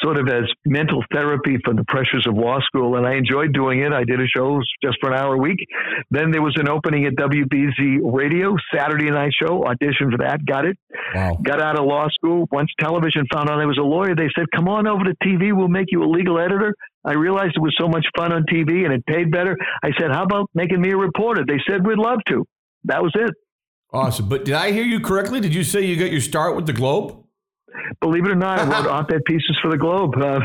sort 0.03 0.19
of 0.19 0.29
as 0.29 0.45
mental 0.67 1.03
therapy 1.11 1.57
for 1.65 1.73
the 1.73 1.85
pressures 1.89 2.27
of 2.29 2.37
law 2.37 2.61
school. 2.61 2.97
And 2.97 3.07
I 3.07 3.15
enjoyed 3.15 3.55
doing 3.55 3.81
it. 3.81 3.93
I 3.93 4.05
did 4.05 4.21
a 4.21 4.27
show 4.27 4.61
just 4.85 4.99
for 5.01 5.11
an 5.11 5.19
hour 5.19 5.35
a 5.35 5.39
week. 5.39 5.59
Then 6.11 6.33
there 6.33 6.43
was 6.43 6.55
an 6.57 6.69
opening 6.69 7.07
at 7.07 7.15
WBZ 7.15 8.01
Radio, 8.13 8.57
Saturday 8.75 9.11
night 9.11 9.33
show, 9.41 9.65
auditioned 9.65 10.13
for 10.13 10.19
that, 10.19 10.45
got 10.45 10.67
it. 10.67 10.77
Wow. 11.15 11.39
Got 11.43 11.63
out 11.63 11.79
of 11.79 11.87
law 11.87 12.09
school. 12.11 12.47
Once 12.53 12.71
television 12.79 13.25
found 13.33 13.48
out 13.49 13.61
I 13.61 13.67
was 13.67 13.79
a 13.79 13.83
lawyer, 13.83 14.15
they 14.15 14.29
said, 14.37 14.47
come 14.55 14.69
on 14.69 14.87
over 14.87 15.05
to 15.05 15.15
TV. 15.23 15.57
We'll 15.57 15.69
make 15.69 15.89
you 15.91 16.03
a 16.03 16.09
legal 16.09 16.39
editor. 16.39 16.75
I 17.05 17.15
realized 17.15 17.55
it 17.57 17.61
was 17.61 17.75
so 17.79 17.89
much 17.89 18.07
fun 18.17 18.33
on 18.33 18.45
TV 18.45 18.85
and 18.85 18.93
it 18.93 19.05
paid 19.07 19.31
better. 19.31 19.57
I 19.83 19.91
said, 19.99 20.11
How 20.13 20.25
about 20.25 20.51
making 20.55 20.81
me 20.81 20.91
a 20.91 20.97
reporter? 20.97 21.45
They 21.47 21.59
said, 21.67 21.87
We'd 21.87 21.99
love 21.99 22.19
to. 22.29 22.45
That 22.85 23.03
was 23.03 23.13
it. 23.15 23.31
Awesome. 23.93 24.29
But 24.29 24.45
did 24.45 24.55
I 24.55 24.73
hear 24.73 24.85
you 24.85 25.01
correctly? 25.01 25.41
Did 25.41 25.55
you 25.55 25.65
say 25.65 25.83
you 25.83 25.97
got 25.97 26.13
your 26.13 26.21
start 26.21 26.55
with 26.55 26.67
the 26.67 26.73
Globe? 26.73 27.25
Believe 28.01 28.25
it 28.25 28.31
or 28.31 28.35
not, 28.35 28.59
I 28.59 28.65
wrote 28.65 28.87
op-ed 28.91 29.25
pieces 29.25 29.57
for 29.63 29.71
the 29.71 29.79
Globe. 29.79 30.15
Uh, 30.21 30.41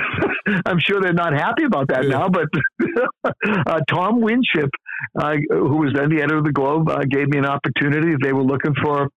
I'm 0.65 0.79
sure 0.79 1.01
they're 1.01 1.13
not 1.13 1.33
happy 1.33 1.63
about 1.65 1.87
that 1.89 2.03
yeah. 2.03 2.09
now, 2.09 2.29
but 2.29 2.47
uh, 3.67 3.79
Tom 3.89 4.21
Winship, 4.21 4.69
uh, 5.19 5.35
who 5.49 5.77
was 5.77 5.93
then 5.95 6.09
the 6.09 6.17
editor 6.17 6.37
of 6.37 6.43
the 6.43 6.51
Globe, 6.51 6.89
uh, 6.89 6.99
gave 7.09 7.27
me 7.27 7.37
an 7.37 7.45
opportunity. 7.45 8.15
They 8.21 8.33
were 8.33 8.43
looking 8.43 8.73
for 8.81 9.09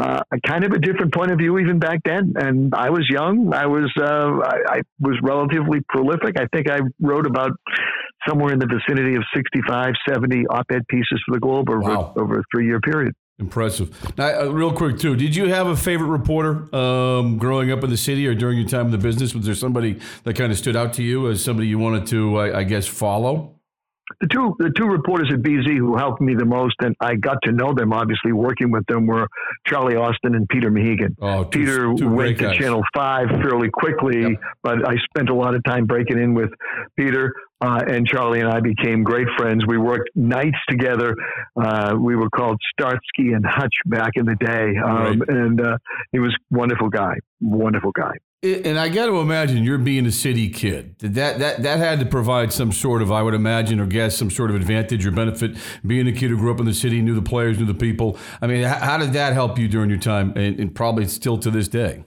uh, 0.00 0.20
a 0.32 0.48
kind 0.48 0.64
of 0.64 0.72
a 0.72 0.78
different 0.78 1.12
point 1.14 1.30
of 1.30 1.38
view 1.38 1.58
even 1.58 1.78
back 1.78 2.00
then, 2.04 2.32
and 2.36 2.74
I 2.74 2.90
was 2.90 3.08
young. 3.08 3.52
I 3.52 3.66
was 3.66 3.90
uh, 3.98 4.04
I, 4.04 4.78
I 4.78 4.80
was 5.00 5.18
relatively 5.22 5.80
prolific. 5.88 6.38
I 6.38 6.46
think 6.54 6.70
I 6.70 6.80
wrote 7.00 7.26
about 7.26 7.52
somewhere 8.26 8.52
in 8.52 8.58
the 8.58 8.66
vicinity 8.66 9.16
of 9.16 9.22
65, 9.34 9.92
70 10.08 10.46
op-ed 10.46 10.86
pieces 10.88 11.22
for 11.26 11.34
the 11.34 11.40
Globe 11.40 11.68
over 11.68 11.80
wow. 11.80 12.12
over 12.16 12.38
a 12.38 12.42
three 12.52 12.66
year 12.66 12.80
period. 12.80 13.14
Impressive. 13.38 14.16
Now, 14.16 14.42
uh, 14.42 14.46
real 14.46 14.72
quick 14.72 14.98
too, 14.98 15.16
did 15.16 15.34
you 15.34 15.48
have 15.48 15.66
a 15.66 15.76
favorite 15.76 16.08
reporter 16.08 16.74
um, 16.74 17.38
growing 17.38 17.72
up 17.72 17.82
in 17.82 17.90
the 17.90 17.96
city 17.96 18.26
or 18.26 18.34
during 18.34 18.58
your 18.58 18.68
time 18.68 18.86
in 18.86 18.92
the 18.92 18.98
business? 18.98 19.34
Was 19.34 19.46
there 19.46 19.54
somebody 19.54 19.98
that 20.24 20.36
kind 20.36 20.52
of 20.52 20.58
stood 20.58 20.76
out 20.76 20.92
to 20.94 21.02
you 21.02 21.28
as 21.28 21.42
somebody 21.42 21.66
you 21.66 21.78
wanted 21.78 22.06
to, 22.08 22.38
I, 22.38 22.60
I 22.60 22.64
guess, 22.64 22.86
follow? 22.86 23.58
The 24.20 24.26
two 24.26 24.54
the 24.58 24.70
two 24.76 24.86
reporters 24.86 25.30
at 25.32 25.40
BZ 25.40 25.76
who 25.76 25.96
helped 25.96 26.20
me 26.20 26.34
the 26.34 26.44
most, 26.44 26.74
and 26.80 26.94
I 27.00 27.14
got 27.14 27.38
to 27.44 27.52
know 27.52 27.72
them 27.72 27.92
obviously 27.92 28.32
working 28.32 28.70
with 28.70 28.84
them 28.86 29.06
were 29.06 29.26
Charlie 29.66 29.96
Austin 29.96 30.34
and 30.34 30.48
Peter 30.48 30.70
Mehegan. 30.70 31.16
Oh, 31.20 31.44
two, 31.44 31.58
Peter 31.60 31.94
two 31.94 32.08
went 32.10 32.38
to 32.38 32.44
guys. 32.44 32.56
Channel 32.56 32.82
Five 32.94 33.28
fairly 33.42 33.70
quickly, 33.70 34.22
yep. 34.22 34.40
but 34.62 34.88
I 34.88 34.96
spent 35.08 35.30
a 35.30 35.34
lot 35.34 35.54
of 35.54 35.62
time 35.64 35.86
breaking 35.86 36.18
in 36.18 36.34
with 36.34 36.50
Peter. 36.96 37.32
Uh, 37.60 37.80
and 37.86 38.08
Charlie 38.08 38.40
and 38.40 38.48
I 38.48 38.58
became 38.58 39.04
great 39.04 39.28
friends. 39.36 39.64
We 39.64 39.78
worked 39.78 40.10
nights 40.16 40.58
together. 40.68 41.14
Uh, 41.56 41.94
we 41.96 42.16
were 42.16 42.28
called 42.28 42.58
Starsky 42.72 43.34
and 43.34 43.46
Hutch 43.46 43.74
back 43.86 44.10
in 44.16 44.26
the 44.26 44.34
day, 44.34 44.76
um, 44.84 45.20
right. 45.20 45.28
and 45.28 45.60
uh, 45.60 45.78
he 46.10 46.18
was 46.18 46.34
a 46.34 46.56
wonderful 46.56 46.88
guy. 46.88 47.14
Wonderful 47.40 47.92
guy. 47.92 48.14
And 48.44 48.76
I 48.76 48.88
got 48.88 49.06
to 49.06 49.20
imagine 49.20 49.62
you're 49.62 49.78
being 49.78 50.04
a 50.04 50.10
city 50.10 50.48
kid. 50.48 50.98
That 50.98 51.38
that 51.38 51.62
that 51.62 51.78
had 51.78 52.00
to 52.00 52.06
provide 52.06 52.52
some 52.52 52.72
sort 52.72 53.00
of, 53.00 53.12
I 53.12 53.22
would 53.22 53.34
imagine, 53.34 53.78
or 53.78 53.86
guess 53.86 54.16
some 54.16 54.30
sort 54.30 54.50
of 54.50 54.56
advantage 54.56 55.06
or 55.06 55.12
benefit. 55.12 55.56
Being 55.86 56.08
a 56.08 56.12
kid 56.12 56.30
who 56.30 56.36
grew 56.36 56.52
up 56.52 56.58
in 56.58 56.66
the 56.66 56.74
city, 56.74 57.00
knew 57.02 57.14
the 57.14 57.22
players, 57.22 57.60
knew 57.60 57.66
the 57.66 57.72
people. 57.72 58.18
I 58.40 58.48
mean, 58.48 58.64
how 58.64 58.98
did 58.98 59.12
that 59.12 59.32
help 59.34 59.60
you 59.60 59.68
during 59.68 59.90
your 59.90 60.00
time, 60.00 60.32
and, 60.36 60.58
and 60.58 60.74
probably 60.74 61.06
still 61.06 61.38
to 61.38 61.52
this 61.52 61.68
day? 61.68 62.04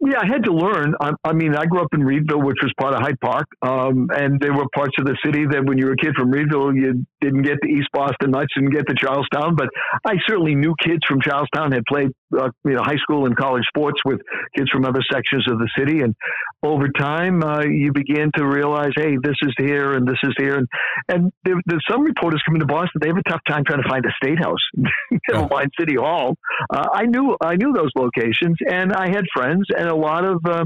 Yeah, 0.00 0.18
I 0.20 0.26
had 0.26 0.44
to 0.44 0.52
learn. 0.52 0.94
I, 1.00 1.12
I, 1.24 1.32
mean, 1.32 1.56
I 1.56 1.64
grew 1.64 1.80
up 1.80 1.94
in 1.94 2.04
Readville, 2.04 2.42
which 2.42 2.58
was 2.62 2.72
part 2.78 2.94
of 2.94 3.00
Hyde 3.00 3.18
Park, 3.20 3.46
um, 3.62 4.08
and 4.14 4.38
there 4.40 4.52
were 4.52 4.66
parts 4.74 4.92
of 4.98 5.06
the 5.06 5.16
city 5.24 5.46
that, 5.50 5.64
when 5.64 5.78
you 5.78 5.86
were 5.86 5.92
a 5.92 5.96
kid 5.96 6.14
from 6.14 6.30
Readville, 6.30 6.74
you 6.74 7.06
didn't 7.26 7.42
get 7.42 7.58
to 7.62 7.68
East 7.68 7.88
Boston 7.92 8.30
much, 8.30 8.48
didn't 8.54 8.74
get 8.74 8.86
to 8.88 8.94
Charlestown. 8.94 9.56
But 9.56 9.68
I 10.04 10.14
certainly 10.26 10.54
knew 10.54 10.74
kids 10.82 11.00
from 11.08 11.20
Charlestown 11.20 11.72
had 11.72 11.82
played, 11.88 12.10
uh, 12.36 12.50
you 12.64 12.74
know, 12.74 12.82
high 12.82 12.96
school 12.96 13.26
and 13.26 13.36
college 13.36 13.64
sports 13.68 14.00
with 14.04 14.20
kids 14.56 14.70
from 14.70 14.84
other 14.84 15.00
sections 15.10 15.46
of 15.50 15.58
the 15.58 15.68
city, 15.78 16.00
and 16.00 16.14
over 16.62 16.88
time, 16.88 17.42
uh, 17.42 17.62
you 17.62 17.92
begin 17.92 18.30
to 18.36 18.46
realize, 18.46 18.90
hey, 18.96 19.16
this 19.22 19.36
is 19.42 19.54
here 19.58 19.94
and 19.94 20.06
this 20.06 20.18
is 20.22 20.34
here, 20.36 20.56
and 20.56 20.68
and 21.08 21.32
there, 21.44 21.56
there's 21.66 21.84
some 21.90 22.02
reporters 22.02 22.42
coming 22.44 22.60
to 22.60 22.66
Boston. 22.66 23.00
They 23.00 23.08
have 23.08 23.16
a 23.16 23.28
tough 23.28 23.42
time 23.48 23.64
trying 23.66 23.82
to 23.82 23.88
find 23.88 24.04
a 24.04 24.12
state 24.22 24.38
house, 24.38 24.64
never 25.32 25.48
mind 25.48 25.70
City 25.78 25.94
Hall. 25.96 26.36
Uh, 26.70 26.88
I 26.92 27.06
knew 27.06 27.36
I 27.40 27.56
knew 27.56 27.72
those 27.72 27.90
locations, 27.96 28.56
and 28.68 28.92
I 28.92 29.08
had 29.08 29.24
friends 29.34 29.64
and 29.76 29.86
and 29.86 29.96
a 29.96 30.00
lot 30.00 30.24
of 30.24 30.40
uh, 30.44 30.64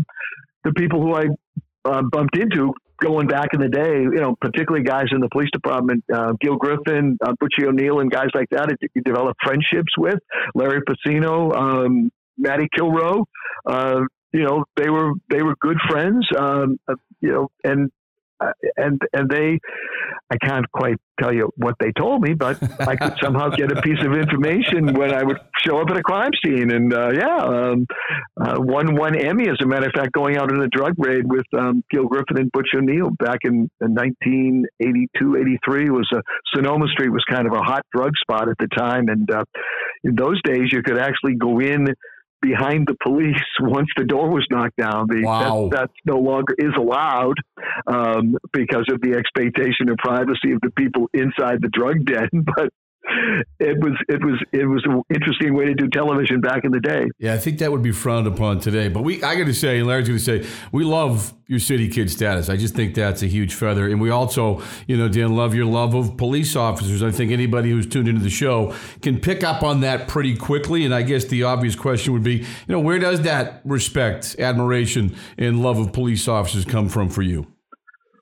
the 0.64 0.72
people 0.72 1.00
who 1.02 1.14
I 1.14 1.24
uh, 1.84 2.02
bumped 2.10 2.36
into 2.36 2.72
going 3.00 3.26
back 3.26 3.48
in 3.52 3.60
the 3.60 3.68
day, 3.68 4.02
you 4.02 4.20
know, 4.20 4.36
particularly 4.40 4.84
guys 4.84 5.06
in 5.10 5.20
the 5.20 5.28
police 5.30 5.50
department, 5.52 6.04
uh, 6.12 6.32
Gil 6.40 6.56
Griffin, 6.56 7.18
uh, 7.24 7.32
Butchie 7.42 7.66
O'Neill, 7.66 8.00
and 8.00 8.10
guys 8.10 8.28
like 8.34 8.48
that, 8.50 8.68
you 8.94 9.02
develop 9.02 9.36
friendships 9.42 9.92
with 9.98 10.18
Larry 10.54 10.80
Pacino, 10.82 11.56
um, 11.56 12.10
Matty 12.38 12.68
Kilrow. 12.76 13.24
Uh, 13.66 14.02
you 14.32 14.44
know, 14.44 14.64
they 14.76 14.88
were 14.88 15.12
they 15.28 15.42
were 15.42 15.56
good 15.60 15.78
friends. 15.88 16.26
Um, 16.38 16.78
uh, 16.88 16.94
you 17.20 17.32
know, 17.32 17.48
and 17.64 17.90
and 18.76 19.00
and 19.12 19.28
they 19.28 19.58
I 20.30 20.36
can't 20.36 20.70
quite 20.70 20.96
tell 21.20 21.34
you 21.34 21.50
what 21.56 21.74
they 21.80 21.92
told 21.92 22.22
me, 22.22 22.34
but 22.34 22.62
I 22.80 22.96
could 22.96 23.14
somehow 23.22 23.50
get 23.50 23.72
a 23.76 23.82
piece 23.82 24.00
of 24.04 24.12
information 24.12 24.94
when 24.94 25.12
I 25.12 25.22
would 25.22 25.38
show 25.64 25.78
up 25.78 25.90
at 25.90 25.96
a 25.96 26.02
crime 26.02 26.30
scene. 26.44 26.70
And 26.70 26.94
uh, 26.94 27.10
yeah, 27.12 27.36
um, 27.36 27.86
uh, 28.40 28.56
won 28.58 28.94
one 28.94 29.16
Emmy, 29.16 29.48
as 29.48 29.56
a 29.60 29.66
matter 29.66 29.86
of 29.86 29.92
fact, 29.92 30.12
going 30.12 30.36
out 30.36 30.52
in 30.52 30.60
a 30.62 30.68
drug 30.68 30.94
raid 30.98 31.24
with 31.26 31.46
um, 31.58 31.82
Gil 31.90 32.06
Griffin 32.06 32.38
and 32.38 32.52
Butch 32.52 32.68
O'Neill 32.76 33.10
back 33.18 33.40
in, 33.42 33.68
in 33.80 33.94
1982, 33.94 35.36
83. 35.36 35.90
Was 35.90 36.08
a 36.14 36.22
Sonoma 36.54 36.86
Street 36.92 37.10
was 37.10 37.24
kind 37.28 37.46
of 37.46 37.52
a 37.52 37.62
hot 37.62 37.82
drug 37.92 38.12
spot 38.22 38.48
at 38.48 38.56
the 38.58 38.68
time, 38.68 39.08
and 39.08 39.30
uh, 39.30 39.44
in 40.04 40.14
those 40.14 40.40
days 40.42 40.72
you 40.72 40.82
could 40.82 40.98
actually 40.98 41.34
go 41.34 41.58
in 41.58 41.86
behind 42.40 42.86
the 42.86 42.96
police 43.02 43.42
once 43.60 43.88
the 43.96 44.04
door 44.04 44.30
was 44.30 44.46
knocked 44.50 44.76
down. 44.76 45.06
The, 45.08 45.22
wow. 45.24 45.68
that, 45.70 45.78
that 45.78 45.90
no 46.04 46.18
longer 46.18 46.54
is 46.58 46.72
allowed 46.76 47.36
um, 47.86 48.36
because 48.52 48.86
of 48.92 49.00
the 49.00 49.14
expectation 49.14 49.88
of 49.90 49.96
privacy 49.98 50.52
of 50.52 50.60
the 50.62 50.70
people 50.76 51.08
inside 51.12 51.60
the 51.60 51.70
drug 51.72 52.04
den. 52.04 52.28
But 52.56 52.70
it 53.58 53.78
was 53.78 53.92
it 54.08 54.24
was 54.24 54.42
it 54.52 54.66
was 54.66 54.82
an 54.84 55.02
interesting 55.12 55.54
way 55.54 55.66
to 55.66 55.74
do 55.74 55.88
television 55.88 56.40
back 56.40 56.64
in 56.64 56.70
the 56.70 56.80
day. 56.80 57.06
Yeah, 57.18 57.34
I 57.34 57.38
think 57.38 57.58
that 57.58 57.70
would 57.72 57.82
be 57.82 57.92
frowned 57.92 58.26
upon 58.26 58.60
today. 58.60 58.88
But 58.88 59.02
we, 59.02 59.22
I 59.22 59.34
got 59.36 59.44
to 59.44 59.54
say, 59.54 59.82
Larry's 59.82 60.08
going 60.08 60.18
to 60.18 60.24
say, 60.24 60.48
we 60.72 60.84
love 60.84 61.34
your 61.46 61.58
city 61.58 61.88
kid 61.88 62.10
status. 62.10 62.48
I 62.48 62.56
just 62.56 62.74
think 62.74 62.94
that's 62.94 63.22
a 63.22 63.26
huge 63.26 63.54
feather, 63.54 63.88
and 63.88 64.00
we 64.00 64.10
also, 64.10 64.62
you 64.86 64.96
know, 64.96 65.08
Dan, 65.08 65.34
love 65.34 65.54
your 65.54 65.66
love 65.66 65.94
of 65.94 66.16
police 66.16 66.56
officers. 66.56 67.02
I 67.02 67.10
think 67.10 67.32
anybody 67.32 67.70
who's 67.70 67.86
tuned 67.86 68.08
into 68.08 68.22
the 68.22 68.30
show 68.30 68.74
can 69.02 69.20
pick 69.20 69.42
up 69.42 69.62
on 69.62 69.80
that 69.80 70.08
pretty 70.08 70.36
quickly. 70.36 70.84
And 70.84 70.94
I 70.94 71.02
guess 71.02 71.24
the 71.24 71.44
obvious 71.44 71.76
question 71.76 72.12
would 72.12 72.24
be, 72.24 72.36
you 72.36 72.46
know, 72.68 72.80
where 72.80 72.98
does 72.98 73.22
that 73.22 73.60
respect, 73.64 74.36
admiration, 74.38 75.16
and 75.38 75.62
love 75.62 75.78
of 75.78 75.92
police 75.92 76.28
officers 76.28 76.64
come 76.64 76.88
from 76.88 77.08
for 77.08 77.22
you? 77.22 77.46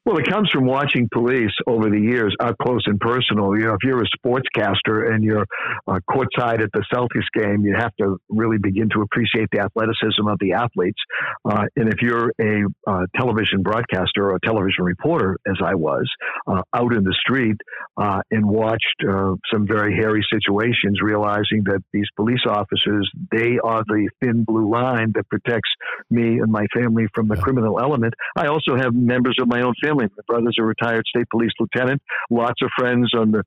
Well, 0.08 0.16
it 0.16 0.26
comes 0.26 0.48
from 0.50 0.64
watching 0.64 1.06
police 1.12 1.52
over 1.66 1.90
the 1.90 2.00
years 2.00 2.34
up 2.40 2.56
close 2.62 2.80
and 2.86 2.98
personal. 2.98 3.54
You 3.58 3.66
know, 3.66 3.74
if 3.74 3.80
you're 3.84 4.00
a 4.00 4.08
sportscaster 4.16 5.12
and 5.12 5.22
you're 5.22 5.44
uh, 5.86 5.98
courtside 6.08 6.62
at 6.62 6.70
the 6.72 6.82
Celtics 6.90 7.28
game, 7.34 7.66
you 7.66 7.76
have 7.78 7.94
to 8.00 8.16
really 8.30 8.56
begin 8.56 8.88
to 8.94 9.02
appreciate 9.02 9.48
the 9.52 9.60
athleticism 9.60 10.26
of 10.26 10.38
the 10.40 10.54
athletes. 10.54 10.96
Uh, 11.44 11.64
and 11.76 11.92
if 11.92 12.00
you're 12.00 12.32
a 12.40 12.64
uh, 12.90 13.04
television 13.16 13.62
broadcaster 13.62 14.30
or 14.30 14.36
a 14.36 14.40
television 14.42 14.82
reporter, 14.82 15.36
as 15.46 15.58
I 15.62 15.74
was, 15.74 16.08
uh, 16.46 16.62
out 16.74 16.94
in 16.94 17.04
the 17.04 17.14
street 17.20 17.58
uh, 17.98 18.22
and 18.30 18.48
watched 18.48 19.04
uh, 19.06 19.34
some 19.52 19.66
very 19.66 19.94
hairy 19.94 20.24
situations, 20.32 21.02
realizing 21.02 21.64
that 21.66 21.82
these 21.92 22.08
police 22.16 22.46
officers, 22.48 23.10
they 23.30 23.58
are 23.62 23.82
the 23.86 24.08
thin 24.24 24.44
blue 24.44 24.70
line 24.72 25.12
that 25.16 25.28
protects 25.28 25.68
me 26.08 26.38
and 26.38 26.50
my 26.50 26.64
family 26.74 27.08
from 27.14 27.28
the 27.28 27.36
criminal 27.36 27.78
element. 27.78 28.14
I 28.34 28.46
also 28.46 28.74
have 28.74 28.94
members 28.94 29.36
of 29.38 29.48
my 29.48 29.60
own 29.60 29.74
family 29.82 29.97
family. 29.98 30.12
My 30.16 30.22
brother's 30.26 30.56
a 30.58 30.64
retired 30.64 31.04
state 31.06 31.26
police 31.30 31.50
lieutenant. 31.58 32.02
Lots 32.30 32.60
of 32.62 32.70
friends 32.78 33.12
on 33.14 33.32
the 33.32 33.42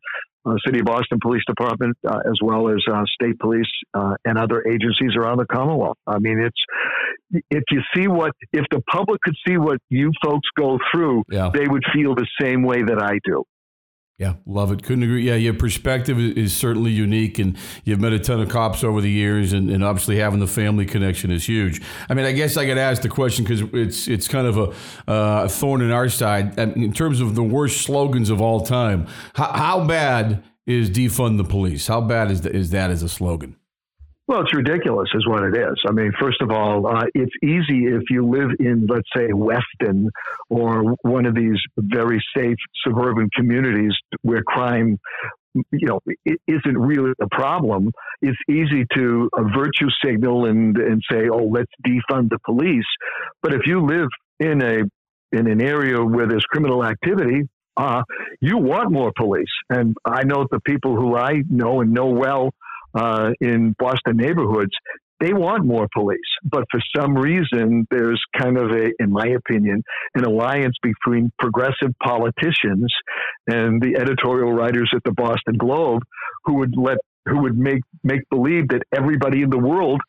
uh, 0.46 0.56
City 0.66 0.80
of 0.80 0.86
Boston 0.86 1.20
Police 1.22 1.44
Department, 1.48 1.96
uh, 2.08 2.20
as 2.26 2.40
well 2.42 2.70
as 2.70 2.78
uh, 2.92 3.04
state 3.14 3.38
police 3.40 3.70
uh, 3.94 4.16
and 4.26 4.38
other 4.38 4.66
agencies 4.68 5.12
around 5.18 5.38
the 5.38 5.46
Commonwealth. 5.46 5.98
I 6.08 6.18
mean, 6.20 6.40
it's 6.40 7.44
if 7.50 7.64
you 7.72 7.82
see 7.96 8.08
what 8.08 8.32
if 8.52 8.66
the 8.72 8.82
public 8.92 9.22
could 9.22 9.36
see 9.48 9.58
what 9.58 9.78
you 9.90 10.12
folks 10.24 10.48
go 10.58 10.80
through, 10.92 11.24
yeah. 11.30 11.52
they 11.54 11.68
would 11.68 11.84
feel 11.94 12.16
the 12.16 12.28
same 12.42 12.64
way 12.64 12.82
that 12.82 13.02
I 13.02 13.20
do. 13.24 13.44
Yeah, 14.22 14.36
love 14.46 14.72
it. 14.72 14.84
Couldn't 14.84 15.02
agree. 15.02 15.24
Yeah, 15.24 15.34
your 15.34 15.56
perspective 15.56 16.20
is 16.20 16.56
certainly 16.56 16.92
unique, 16.92 17.40
and 17.40 17.58
you've 17.86 18.00
met 18.00 18.14
a 18.14 18.20
ton 18.20 18.40
of 18.40 18.50
cops 18.50 18.84
over 18.84 19.02
the 19.02 19.10
years, 19.10 19.52
and, 19.52 19.72
and 19.72 19.84
obviously 19.84 20.18
having 20.18 20.40
the 20.40 20.46
family 20.46 20.86
connection 20.86 21.32
is 21.32 21.50
huge. 21.50 21.82
I 22.08 22.14
mean, 22.14 22.28
I 22.28 22.32
guess 22.32 22.56
I 22.56 22.68
got 22.68 22.76
to 22.76 22.82
ask 22.82 23.02
the 23.02 23.10
question 23.10 23.46
because 23.46 23.62
it's 23.74 24.08
it's 24.08 24.28
kind 24.28 24.46
of 24.46 24.58
a, 24.60 25.12
uh, 25.12 25.48
thorn 25.48 25.82
in 25.82 25.90
our 25.90 26.08
side 26.08 26.60
in 26.60 26.94
terms 26.94 27.20
of 27.20 27.34
the 27.34 27.42
worst 27.42 27.82
slogans 27.82 28.30
of 28.30 28.42
all 28.42 28.62
time. 28.62 29.08
How, 29.34 29.54
how 29.54 29.86
bad 29.88 30.44
is 30.68 30.92
defund 30.92 31.38
the 31.38 31.44
police? 31.44 31.88
How 31.88 32.00
bad 32.00 32.30
is, 32.30 32.42
the, 32.42 32.56
is 32.56 32.70
that 32.70 32.92
as 32.92 33.02
a 33.02 33.10
slogan? 33.10 33.56
Well, 34.32 34.44
it's 34.44 34.56
ridiculous, 34.56 35.10
is 35.14 35.28
what 35.28 35.44
it 35.44 35.58
is. 35.58 35.76
I 35.86 35.92
mean, 35.92 36.14
first 36.18 36.42
of 36.42 36.52
all, 36.52 36.88
uh, 36.88 37.04
it's 37.14 37.34
easy 37.44 37.84
if 37.84 38.04
you 38.10 38.26
live 38.26 38.52
in, 38.62 38.88
let's 38.88 39.10
say, 39.14 39.28
Weston 39.34 40.10
or 40.50 40.96
one 41.02 41.26
of 41.26 41.36
these 41.36 41.58
very 41.78 42.24
safe 42.34 42.56
suburban 42.82 43.30
communities 43.36 43.92
where 44.22 44.42
crime, 44.42 44.98
you 45.54 45.86
know, 45.86 46.00
isn't 46.48 46.78
really 46.78 47.12
a 47.22 47.28
problem. 47.30 47.92
It's 48.22 48.38
easy 48.50 48.86
to 48.96 49.30
a 49.36 49.44
virtue 49.54 49.90
signal 50.02 50.46
and 50.46 50.78
and 50.78 51.02
say, 51.12 51.28
oh, 51.30 51.50
let's 51.52 51.74
defund 51.86 52.30
the 52.30 52.40
police. 52.46 52.88
But 53.44 53.54
if 53.54 53.64
you 53.66 53.86
live 53.86 54.08
in 54.40 54.62
a 54.62 55.38
in 55.38 55.52
an 55.52 55.62
area 55.62 56.02
where 56.02 56.30
there's 56.30 56.46
criminal 56.46 56.86
activity, 56.86 57.50
uh, 57.76 58.04
you 58.40 58.58
want 58.58 58.94
more 58.94 59.12
police. 59.14 59.52
And 59.70 59.94
I 60.06 60.24
know 60.24 60.48
the 60.50 60.62
people 60.62 60.96
who 60.96 61.18
I 61.18 61.44
know 61.50 61.82
and 61.82 61.92
know 61.92 62.06
well 62.06 62.52
uh, 62.94 63.32
in 63.40 63.76
Boston 63.78 64.18
neighborhoods, 64.18 64.72
they 65.20 65.34
want 65.34 65.66
more 65.66 65.88
police. 65.94 66.20
But 66.44 66.64
for 66.72 66.80
some 66.96 67.16
reason, 67.16 67.86
there's 67.92 68.22
kind 68.38 68.58
of 68.58 68.72
a, 68.72 68.92
in 69.00 69.12
my 69.12 69.28
opinion, 69.28 69.84
an 70.16 70.26
alliance 70.26 70.76
between 70.82 71.32
progressive 71.40 71.94
politicians 72.04 72.92
and 73.48 73.82
the 73.82 73.96
editorial 74.00 74.52
writers 74.52 74.92
at 74.96 75.04
the 75.06 75.12
Boston 75.12 75.58
Globe 75.58 76.02
who 76.46 76.56
would 76.56 76.74
let 76.76 76.98
who 77.28 77.44
would 77.44 77.56
make 77.56 77.82
make 78.04 78.22
believe 78.32 78.70
that 78.70 78.82
everybody 78.92 79.44
in 79.44 79.52
the 79.52 79.60
world 79.60 80.02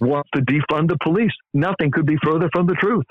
wants 0.00 0.30
to 0.34 0.40
defund 0.42 0.88
the 0.88 0.96
police. 1.02 1.32
Nothing 1.52 1.90
could 1.90 2.06
be 2.06 2.16
further 2.24 2.48
from 2.52 2.66
the 2.66 2.74
truth. 2.74 3.04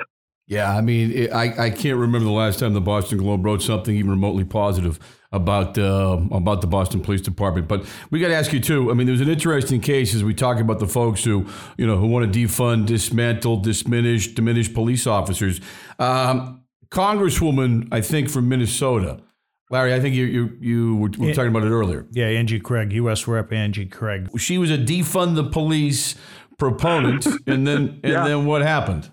Yeah, 0.50 0.76
I 0.76 0.82
mean, 0.82 1.12
it, 1.12 1.32
I, 1.32 1.66
I 1.66 1.70
can't 1.70 2.00
remember 2.00 2.26
the 2.26 2.34
last 2.34 2.60
time 2.60 2.74
the 2.74 2.82
Boston 2.82 3.20
Globe 3.20 3.46
wrote 3.46 3.62
something 3.62 3.96
even 3.96 4.10
remotely 4.10 4.44
positive 4.44 5.00
about 5.32 5.78
uh, 5.78 6.20
about 6.32 6.62
the 6.62 6.68
Boston 6.68 7.02
Police 7.02 7.22
Department. 7.22 7.68
But 7.68 7.86
we 8.10 8.20
got 8.20 8.30
to 8.30 8.36
ask 8.36 8.52
you 8.52 8.60
too. 8.60 8.90
I 8.90 8.96
mean, 8.96 9.06
there's 9.06 9.22
an 9.22 9.30
interesting 9.30 9.80
case 9.80 10.16
as 10.16 10.24
we 10.24 10.34
talk 10.34 10.60
about 10.60 10.80
the 10.80 10.88
folks 10.88 11.24
who 11.24 11.46
you 11.78 11.86
know 11.86 11.98
who 11.98 12.08
want 12.08 12.34
to 12.34 12.40
defund, 12.40 12.88
dismantle, 12.88 13.58
diminish, 13.58 14.34
diminish 14.34 14.74
police 14.74 15.06
officers. 15.06 15.62
Um, 16.00 16.64
Congresswoman, 16.90 17.88
I 17.92 18.02
think 18.02 18.32
from 18.32 18.50
Minnesota. 18.50 19.22
Larry, 19.70 19.94
I 19.94 20.00
think 20.00 20.16
you 20.16 20.26
you 20.26 20.58
you 20.60 20.96
were, 20.96 21.10
were 21.20 21.34
talking 21.36 21.52
about 21.52 21.62
it 21.62 21.70
earlier. 21.70 22.08
Yeah, 22.10 22.26
Angie 22.26 22.60
Craig, 22.60 22.92
U.S. 22.94 23.28
Rep. 23.28 23.54
Angie 23.54 23.86
Craig. 23.86 24.30
She 24.40 24.58
was 24.58 24.72
a 24.72 24.80
defund 24.80 25.36
the 25.36 25.44
police 25.44 26.16
proponent, 26.58 27.28
and 27.46 27.68
then 27.68 28.00
and 28.04 28.14
yeah. 28.14 28.28
then 28.28 28.48
what 28.48 28.64
happened? 28.64 29.12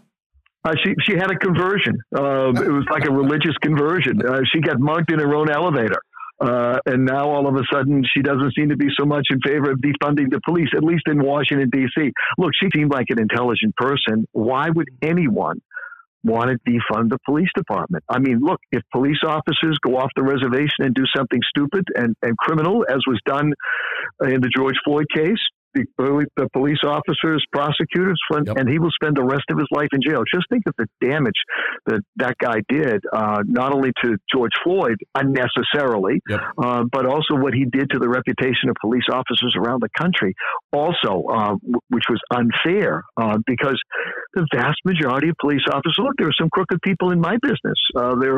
Uh, 0.66 0.74
she 0.85 0.94
she 1.07 1.12
had 1.16 1.31
a 1.31 1.37
conversion. 1.37 1.94
Uh, 2.12 2.50
it 2.50 2.72
was 2.72 2.85
like 2.90 3.05
a 3.05 3.12
religious 3.12 3.57
conversion. 3.62 4.20
Uh, 4.20 4.40
she 4.52 4.61
got 4.61 4.81
mugged 4.81 5.12
in 5.12 5.20
her 5.20 5.35
own 5.35 5.48
elevator. 5.48 6.00
Uh, 6.38 6.76
and 6.87 7.07
now 7.07 7.31
all 7.31 7.46
of 7.46 7.55
a 7.55 7.62
sudden 7.72 8.02
she 8.12 8.20
doesn't 8.20 8.52
seem 8.55 8.68
to 8.68 8.76
be 8.76 8.88
so 8.98 9.07
much 9.07 9.26
in 9.31 9.40
favor 9.40 9.70
of 9.70 9.79
defunding 9.79 10.29
the 10.31 10.40
police, 10.44 10.68
at 10.76 10.83
least 10.83 11.05
in 11.07 11.22
Washington, 11.22 11.70
D.C. 11.70 12.11
Look, 12.37 12.50
she 12.61 12.68
seemed 12.74 12.92
like 12.92 13.07
an 13.09 13.18
intelligent 13.18 13.74
person. 13.76 14.26
Why 14.33 14.68
would 14.68 14.88
anyone 15.00 15.62
want 16.24 16.50
to 16.50 16.70
defund 16.70 17.09
the 17.09 17.18
police 17.24 17.48
department? 17.57 18.05
I 18.11 18.18
mean, 18.18 18.40
look, 18.42 18.61
if 18.70 18.83
police 18.92 19.20
officers 19.26 19.79
go 19.81 19.96
off 19.96 20.11
the 20.14 20.24
reservation 20.24 20.81
and 20.81 20.94
do 20.94 21.05
something 21.16 21.40
stupid 21.48 21.85
and, 21.94 22.14
and 22.20 22.37
criminal, 22.37 22.85
as 22.87 22.98
was 23.07 23.18
done 23.24 23.52
in 24.20 24.40
the 24.42 24.50
George 24.55 24.76
Floyd 24.85 25.07
case, 25.14 25.40
the, 25.77 26.27
the 26.37 26.49
police 26.53 26.79
officers, 26.85 27.45
prosecutors, 27.53 28.19
yep. 28.33 28.57
and 28.57 28.69
he 28.69 28.79
will 28.79 28.91
spend 28.91 29.17
the 29.17 29.25
rest 29.25 29.45
of 29.51 29.59
his 29.59 29.69
life 29.71 29.89
in 29.93 30.01
jail. 30.07 30.23
Just 30.33 30.47
think 30.51 30.62
of 30.67 30.75
the 30.79 30.87
damage 31.01 31.37
that 31.87 32.01
that 32.17 32.37
guy 32.39 32.61
did, 32.69 33.03
uh, 33.12 33.43
not 33.47 33.73
only 33.73 33.91
to 34.05 34.17
George 34.33 34.53
Floyd 34.65 34.97
unnecessarily, 35.15 36.21
yep. 36.29 36.41
uh, 36.59 36.85
but 36.91 37.07
also 37.07 37.35
what 37.35 37.55
he 37.55 37.65
did 37.65 37.91
to 37.91 37.99
the 37.99 38.09
reputation 38.09 38.69
of 38.69 38.77
police 38.81 39.07
officers 39.12 39.55
around 39.59 39.83
the 39.83 39.91
country. 39.97 40.35
Also, 40.73 41.25
uh, 41.31 41.55
w- 41.55 41.81
which 41.89 42.05
was 42.09 42.21
unfair 42.31 43.03
uh, 43.17 43.39
because 43.47 43.81
the 44.35 44.47
vast 44.55 44.79
majority 44.85 45.29
of 45.29 45.37
police 45.41 45.62
officers 45.71 45.97
look, 45.99 46.15
there 46.19 46.27
were 46.27 46.39
some 46.39 46.51
crooked 46.51 46.81
people 46.83 47.11
in 47.11 47.21
my 47.21 47.37
business. 47.43 47.79
Uh, 47.95 48.15
there 48.21 48.37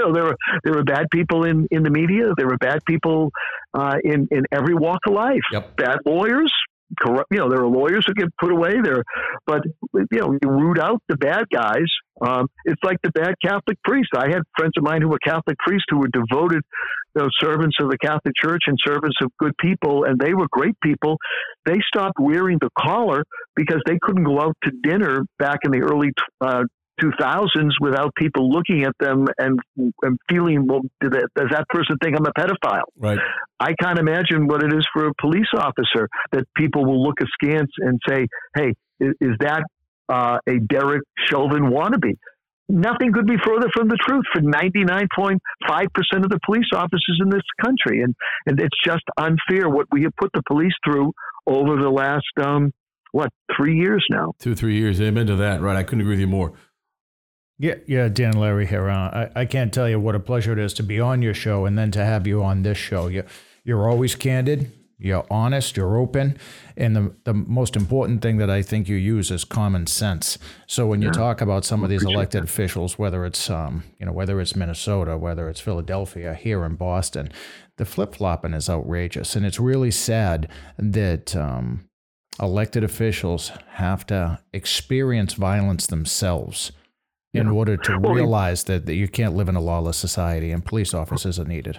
know, 0.00 0.12
there 0.12 0.24
were 0.24 0.36
there 0.64 0.74
were 0.74 0.84
bad 0.84 1.06
people 1.12 1.44
in, 1.44 1.66
in 1.70 1.82
the 1.82 1.90
media. 1.90 2.32
There 2.36 2.46
were 2.46 2.58
bad 2.58 2.80
people 2.86 3.30
uh, 3.74 3.96
in 4.02 4.28
in 4.30 4.44
every 4.52 4.74
walk 4.74 5.00
of 5.06 5.14
life. 5.14 5.42
Yep. 5.52 5.76
Bad 5.76 5.98
lawyers, 6.06 6.52
corrupt. 6.98 7.26
You 7.30 7.38
know, 7.38 7.48
there 7.48 7.60
are 7.60 7.68
lawyers 7.68 8.04
who 8.06 8.14
get 8.14 8.28
put 8.38 8.52
away 8.52 8.74
there, 8.82 9.02
but 9.46 9.62
you 9.92 10.06
know, 10.12 10.38
you 10.40 10.48
root 10.48 10.78
out 10.78 11.02
the 11.08 11.16
bad 11.16 11.44
guys. 11.52 11.86
Um, 12.20 12.48
it's 12.64 12.82
like 12.82 12.98
the 13.02 13.10
bad 13.10 13.34
Catholic 13.44 13.82
priest. 13.84 14.10
I 14.14 14.28
had 14.28 14.42
friends 14.56 14.72
of 14.76 14.84
mine 14.84 15.02
who 15.02 15.08
were 15.08 15.18
Catholic 15.24 15.58
priests 15.58 15.86
who 15.88 15.98
were 15.98 16.08
devoted 16.08 16.62
you 17.16 17.22
know, 17.22 17.28
servants 17.40 17.76
of 17.80 17.90
the 17.90 17.98
Catholic 17.98 18.34
Church 18.36 18.62
and 18.66 18.76
servants 18.84 19.16
of 19.22 19.30
good 19.38 19.52
people, 19.58 20.04
and 20.04 20.18
they 20.18 20.34
were 20.34 20.46
great 20.50 20.78
people. 20.82 21.16
They 21.64 21.78
stopped 21.86 22.18
wearing 22.20 22.58
the 22.60 22.70
collar 22.78 23.24
because 23.56 23.80
they 23.86 23.98
couldn't 24.00 24.24
go 24.24 24.40
out 24.40 24.56
to 24.64 24.70
dinner 24.82 25.22
back 25.38 25.60
in 25.64 25.70
the 25.70 25.80
early 25.80 26.12
uh, 26.40 26.64
2000s 27.02 27.70
without 27.80 28.14
people 28.14 28.50
looking 28.50 28.84
at 28.84 28.94
them 29.00 29.26
and, 29.38 29.58
and 30.02 30.18
feeling, 30.28 30.66
well, 30.66 30.80
does 31.00 31.10
that, 31.12 31.28
does 31.34 31.48
that 31.50 31.68
person 31.68 31.96
think 32.02 32.16
I'm 32.16 32.26
a 32.26 32.32
pedophile? 32.32 32.82
Right. 32.96 33.18
I 33.58 33.74
can't 33.80 33.98
imagine 33.98 34.46
what 34.46 34.62
it 34.62 34.72
is 34.72 34.86
for 34.92 35.06
a 35.06 35.12
police 35.20 35.48
officer 35.56 36.08
that 36.32 36.44
people 36.56 36.84
will 36.84 37.02
look 37.02 37.18
askance 37.20 37.70
and 37.78 37.98
say, 38.08 38.26
hey, 38.54 38.74
is, 39.00 39.14
is 39.20 39.36
that 39.40 39.64
uh, 40.08 40.38
a 40.48 40.58
Derek 40.58 41.02
Chauvin 41.28 41.64
wannabe? 41.64 42.16
Nothing 42.68 43.12
could 43.12 43.26
be 43.26 43.36
further 43.44 43.66
from 43.74 43.88
the 43.88 43.98
truth 44.06 44.24
for 44.32 44.40
99.5% 44.40 45.38
of 46.22 46.30
the 46.30 46.38
police 46.46 46.68
officers 46.72 47.20
in 47.20 47.28
this 47.28 47.42
country. 47.60 48.02
And, 48.02 48.14
and 48.46 48.60
it's 48.60 48.76
just 48.84 49.02
unfair 49.16 49.68
what 49.68 49.86
we 49.90 50.04
have 50.04 50.12
put 50.16 50.30
the 50.34 50.42
police 50.46 50.72
through 50.84 51.12
over 51.48 51.76
the 51.82 51.90
last, 51.90 52.30
um, 52.40 52.70
what, 53.12 53.30
three 53.56 53.76
years 53.76 54.04
now? 54.08 54.32
Two, 54.38 54.54
three 54.54 54.76
years. 54.76 55.00
Amen 55.00 55.26
to 55.26 55.36
that. 55.36 55.60
Right. 55.60 55.76
I 55.76 55.82
couldn't 55.82 56.02
agree 56.02 56.12
with 56.12 56.20
you 56.20 56.28
more. 56.28 56.52
Yeah, 57.60 57.74
yeah, 57.86 58.08
Dan 58.08 58.38
Larry 58.38 58.66
here. 58.66 58.88
Uh, 58.88 59.28
I, 59.34 59.40
I 59.42 59.44
can't 59.44 59.70
tell 59.70 59.86
you 59.86 60.00
what 60.00 60.14
a 60.14 60.18
pleasure 60.20 60.54
it 60.54 60.58
is 60.58 60.72
to 60.74 60.82
be 60.82 60.98
on 60.98 61.20
your 61.20 61.34
show 61.34 61.66
and 61.66 61.76
then 61.76 61.90
to 61.90 62.02
have 62.02 62.26
you 62.26 62.42
on 62.42 62.62
this 62.62 62.78
show. 62.78 63.08
You, 63.08 63.24
you're 63.64 63.86
always 63.86 64.14
candid, 64.14 64.72
you're 64.96 65.26
honest, 65.30 65.76
you're 65.76 65.98
open, 65.98 66.38
and 66.74 66.96
the 66.96 67.14
the 67.24 67.34
most 67.34 67.76
important 67.76 68.22
thing 68.22 68.38
that 68.38 68.48
I 68.48 68.62
think 68.62 68.88
you 68.88 68.96
use 68.96 69.30
is 69.30 69.44
common 69.44 69.86
sense. 69.86 70.38
So 70.66 70.86
when 70.86 71.02
you 71.02 71.08
yeah. 71.08 71.12
talk 71.12 71.42
about 71.42 71.66
some 71.66 71.84
of 71.84 71.90
these 71.90 72.02
elected 72.02 72.44
officials, 72.44 72.98
whether 72.98 73.26
it's 73.26 73.50
um, 73.50 73.84
you 73.98 74.06
know 74.06 74.12
whether 74.12 74.40
it's 74.40 74.56
Minnesota, 74.56 75.18
whether 75.18 75.46
it's 75.50 75.60
Philadelphia, 75.60 76.32
here 76.32 76.64
in 76.64 76.76
Boston, 76.76 77.30
the 77.76 77.84
flip 77.84 78.14
flopping 78.14 78.54
is 78.54 78.70
outrageous, 78.70 79.36
and 79.36 79.44
it's 79.44 79.60
really 79.60 79.90
sad 79.90 80.48
that. 80.78 81.36
Um, 81.36 81.86
elected 82.40 82.82
officials 82.82 83.52
have 83.72 84.06
to 84.06 84.38
experience 84.54 85.34
violence 85.34 85.86
themselves 85.86 86.72
in 87.32 87.48
order 87.48 87.76
to 87.76 87.98
realize 87.98 88.64
that, 88.64 88.86
that 88.86 88.94
you 88.94 89.08
can't 89.08 89.36
live 89.36 89.48
in 89.48 89.56
a 89.56 89.60
lawless 89.60 89.96
society 89.96 90.50
and 90.50 90.64
police 90.64 90.94
officers 90.94 91.38
are 91.38 91.44
needed. 91.44 91.78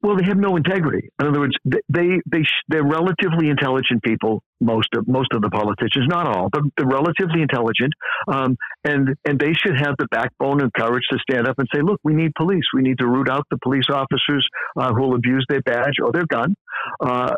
Well, 0.00 0.16
they 0.16 0.24
have 0.26 0.36
no 0.38 0.54
integrity. 0.54 1.08
In 1.20 1.26
other 1.26 1.40
words, 1.40 1.54
they 1.64 2.20
they 2.30 2.42
they're 2.68 2.84
relatively 2.84 3.48
intelligent 3.50 4.02
people. 4.04 4.42
Most 4.60 4.88
of 4.96 5.08
most 5.08 5.32
of 5.32 5.42
the 5.42 5.50
politicians, 5.50 6.06
not 6.08 6.26
all, 6.26 6.48
but 6.52 6.62
they're 6.76 6.86
relatively 6.86 7.42
intelligent, 7.42 7.92
um, 8.28 8.56
and 8.84 9.16
and 9.24 9.38
they 9.38 9.52
should 9.54 9.76
have 9.76 9.94
the 9.98 10.06
backbone 10.10 10.60
and 10.60 10.72
courage 10.72 11.02
to 11.10 11.18
stand 11.18 11.48
up 11.48 11.58
and 11.58 11.66
say, 11.74 11.80
"Look, 11.82 12.00
we 12.04 12.14
need 12.14 12.32
police. 12.36 12.64
We 12.74 12.82
need 12.82 12.98
to 12.98 13.08
root 13.08 13.28
out 13.28 13.44
the 13.50 13.58
police 13.62 13.88
officers 13.90 14.46
uh, 14.76 14.92
who 14.92 15.02
will 15.02 15.14
abuse 15.16 15.44
their 15.48 15.62
badge 15.62 15.94
or 16.02 16.12
their 16.12 16.26
gun." 16.26 16.54
Uh, 17.00 17.34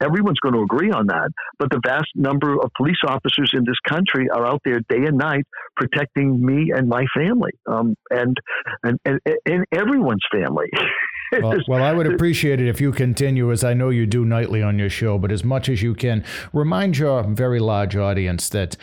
everyone's 0.00 0.38
going 0.40 0.54
to 0.54 0.62
agree 0.62 0.90
on 0.90 1.06
that. 1.08 1.30
But 1.58 1.70
the 1.70 1.80
vast 1.84 2.08
number 2.14 2.54
of 2.54 2.70
police 2.76 3.02
officers 3.06 3.52
in 3.54 3.64
this 3.64 3.78
country 3.88 4.28
are 4.30 4.46
out 4.46 4.60
there 4.64 4.80
day 4.88 5.04
and 5.04 5.18
night 5.18 5.46
protecting 5.76 6.44
me 6.44 6.70
and 6.74 6.88
my 6.88 7.06
family, 7.16 7.52
um, 7.66 7.96
and, 8.10 8.36
and 8.84 8.98
and 9.04 9.20
and 9.46 9.64
everyone's 9.72 10.24
family. 10.32 10.68
well, 11.32 11.58
well, 11.68 11.82
I 11.82 11.92
would 11.92 12.06
appreciate 12.06 12.60
it 12.60 12.68
if 12.68 12.80
you 12.80 12.92
continue, 12.92 13.50
as 13.52 13.64
I 13.64 13.74
know 13.74 13.90
you 13.90 14.06
do 14.06 14.24
nightly 14.24 14.62
on 14.62 14.78
your 14.78 14.90
show, 14.90 15.18
but 15.18 15.32
as 15.32 15.44
much 15.44 15.68
as 15.68 15.82
you 15.82 15.94
can, 15.94 16.24
remind 16.52 16.98
your 16.98 17.22
very 17.22 17.60
large 17.60 17.96
audience 17.96 18.48
that 18.50 18.76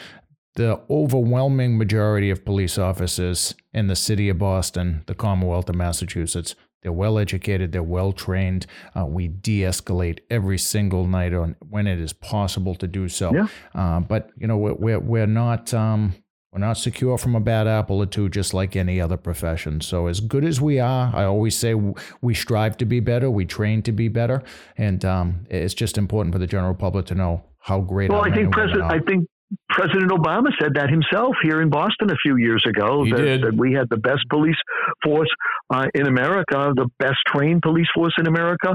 the 0.55 0.81
overwhelming 0.89 1.77
majority 1.77 2.29
of 2.29 2.45
police 2.45 2.77
officers 2.77 3.55
in 3.73 3.87
the 3.87 3.95
city 3.95 4.29
of 4.29 4.37
Boston, 4.37 5.03
the 5.05 5.15
Commonwealth 5.15 5.69
of 5.69 5.75
Massachusetts, 5.75 6.55
They're 6.81 6.93
well 6.93 7.17
educated. 7.17 7.71
They're 7.71 7.81
well 7.83 8.13
trained. 8.13 8.67
Uh, 8.95 9.05
we 9.05 9.27
de-escalate 9.27 10.19
every 10.29 10.57
single 10.59 11.07
night 11.07 11.33
on 11.33 11.55
when 11.67 11.87
it 11.87 11.99
is 11.99 12.13
possible 12.13 12.75
to 12.75 12.87
do 12.87 13.09
so. 13.09 13.33
Yeah. 13.33 13.47
Uh, 13.73 13.99
but 14.01 14.29
you 14.37 14.47
know, 14.47 14.55
we're 14.57 14.75
we're, 14.75 14.99
we're 14.99 15.27
not. 15.27 15.73
Um, 15.73 16.13
we're 16.55 16.65
not 16.65 16.77
secure 16.77 17.17
from 17.17 17.35
a 17.35 17.41
bad 17.41 17.67
apple 17.67 17.97
or 18.01 18.05
two, 18.05 18.29
just 18.29 18.53
like 18.53 18.77
any 18.77 19.01
other 19.01 19.17
profession. 19.17 19.81
So, 19.81 20.07
as 20.07 20.21
good 20.21 20.45
as 20.45 20.61
we 20.61 20.79
are, 20.79 21.11
I 21.13 21.25
always 21.25 21.57
say 21.57 21.73
we 22.21 22.33
strive 22.33 22.77
to 22.77 22.85
be 22.85 23.01
better, 23.01 23.29
we 23.29 23.45
train 23.45 23.81
to 23.81 23.91
be 23.91 24.07
better, 24.07 24.41
and 24.77 25.03
um, 25.03 25.45
it's 25.49 25.73
just 25.73 25.97
important 25.97 26.33
for 26.33 26.39
the 26.39 26.47
general 26.47 26.73
public 26.73 27.07
to 27.07 27.15
know 27.15 27.43
how 27.59 27.81
great. 27.81 28.09
Well, 28.09 28.23
I 28.23 28.33
think 28.33 28.53
President, 28.53 28.83
I 28.83 28.99
think 28.99 29.27
President 29.67 30.11
Obama 30.11 30.47
said 30.57 30.75
that 30.75 30.89
himself 30.89 31.35
here 31.43 31.61
in 31.61 31.69
Boston 31.69 32.09
a 32.09 32.15
few 32.23 32.37
years 32.37 32.63
ago. 32.65 33.03
That, 33.03 33.41
that 33.43 33.57
we 33.57 33.73
had 33.73 33.89
the 33.89 33.97
best 33.97 34.21
police 34.29 34.55
force 35.03 35.29
uh, 35.73 35.87
in 35.93 36.07
America, 36.07 36.71
the 36.73 36.87
best 36.99 37.17
trained 37.27 37.63
police 37.63 37.87
force 37.93 38.13
in 38.17 38.27
America, 38.27 38.73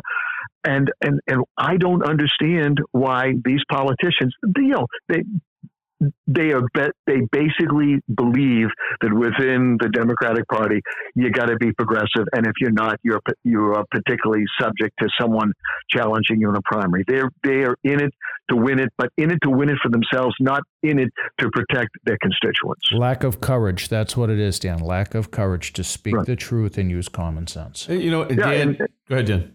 and 0.65 0.93
and 1.01 1.19
and 1.27 1.45
I 1.57 1.79
don't 1.79 2.03
understand 2.03 2.79
why 2.93 3.33
these 3.43 3.63
politicians, 3.71 4.35
you 4.55 4.69
know, 4.69 4.87
they 5.09 5.23
they 6.27 6.53
are 6.53 6.63
they 7.07 7.21
basically 7.33 8.01
believe 8.15 8.69
that 9.01 9.13
within 9.13 9.77
the 9.81 9.89
Democratic 9.89 10.47
Party 10.49 10.81
you 11.15 11.31
got 11.31 11.47
to 11.47 11.57
be 11.57 11.73
progressive, 11.73 12.27
and 12.33 12.47
if 12.47 12.53
you're 12.61 12.71
not, 12.71 12.99
you're 13.03 13.21
you 13.45 13.75
are 13.75 13.85
particularly 13.91 14.45
subject 14.61 14.95
to 15.01 15.09
someone 15.21 15.53
challenging 15.91 16.41
you 16.41 16.49
in 16.49 16.57
a 16.57 16.63
primary. 16.63 17.05
They're 17.07 17.31
they 17.45 17.65
are 17.65 17.77
in 17.85 18.01
it 18.01 18.13
to 18.51 18.57
win 18.57 18.81
it, 18.81 18.91
but 18.97 19.11
in 19.17 19.31
it 19.31 19.39
to 19.43 19.51
win 19.51 19.69
it 19.69 19.77
for 19.83 19.91
themselves, 19.91 20.35
not 20.41 20.63
in 20.83 20.99
it 20.99 21.09
to 21.39 21.51
protect 21.51 21.91
their 22.05 22.19
constituents. 22.23 22.91
Lack 22.93 23.23
of 23.23 23.41
courage. 23.41 23.89
That's 23.89 24.17
what 24.17 24.31
it 24.31 24.39
is, 24.39 24.59
Dan. 24.59 24.79
Lack 24.79 25.15
of 25.15 25.31
courage 25.31 25.73
to 25.75 25.85
speak 25.85 26.17
right. 26.17 26.27
the 26.27 26.37
truth 26.37 26.79
and 26.79 26.91
use 26.91 27.09
common 27.09 27.47
sense. 27.47 27.89
You 27.89 28.11
know, 28.11 28.25
Dan. 28.25 28.39
Yeah, 28.39 28.51
and, 28.51 28.79
go 28.79 29.15
ahead, 29.17 29.27
Dan. 29.27 29.55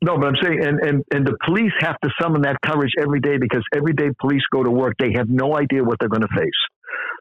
No, 0.00 0.16
but 0.16 0.28
I'm 0.28 0.36
saying, 0.40 0.64
and, 0.64 0.78
and, 0.80 1.04
and 1.12 1.26
the 1.26 1.36
police 1.44 1.72
have 1.80 1.98
to 2.00 2.10
summon 2.20 2.42
that 2.42 2.56
courage 2.64 2.92
every 3.00 3.20
day 3.20 3.36
because 3.36 3.64
every 3.74 3.92
day 3.92 4.10
police 4.20 4.42
go 4.52 4.62
to 4.62 4.70
work, 4.70 4.94
they 4.98 5.12
have 5.16 5.28
no 5.28 5.56
idea 5.56 5.82
what 5.82 5.98
they're 5.98 6.08
going 6.08 6.22
to 6.22 6.36
face. 6.36 6.50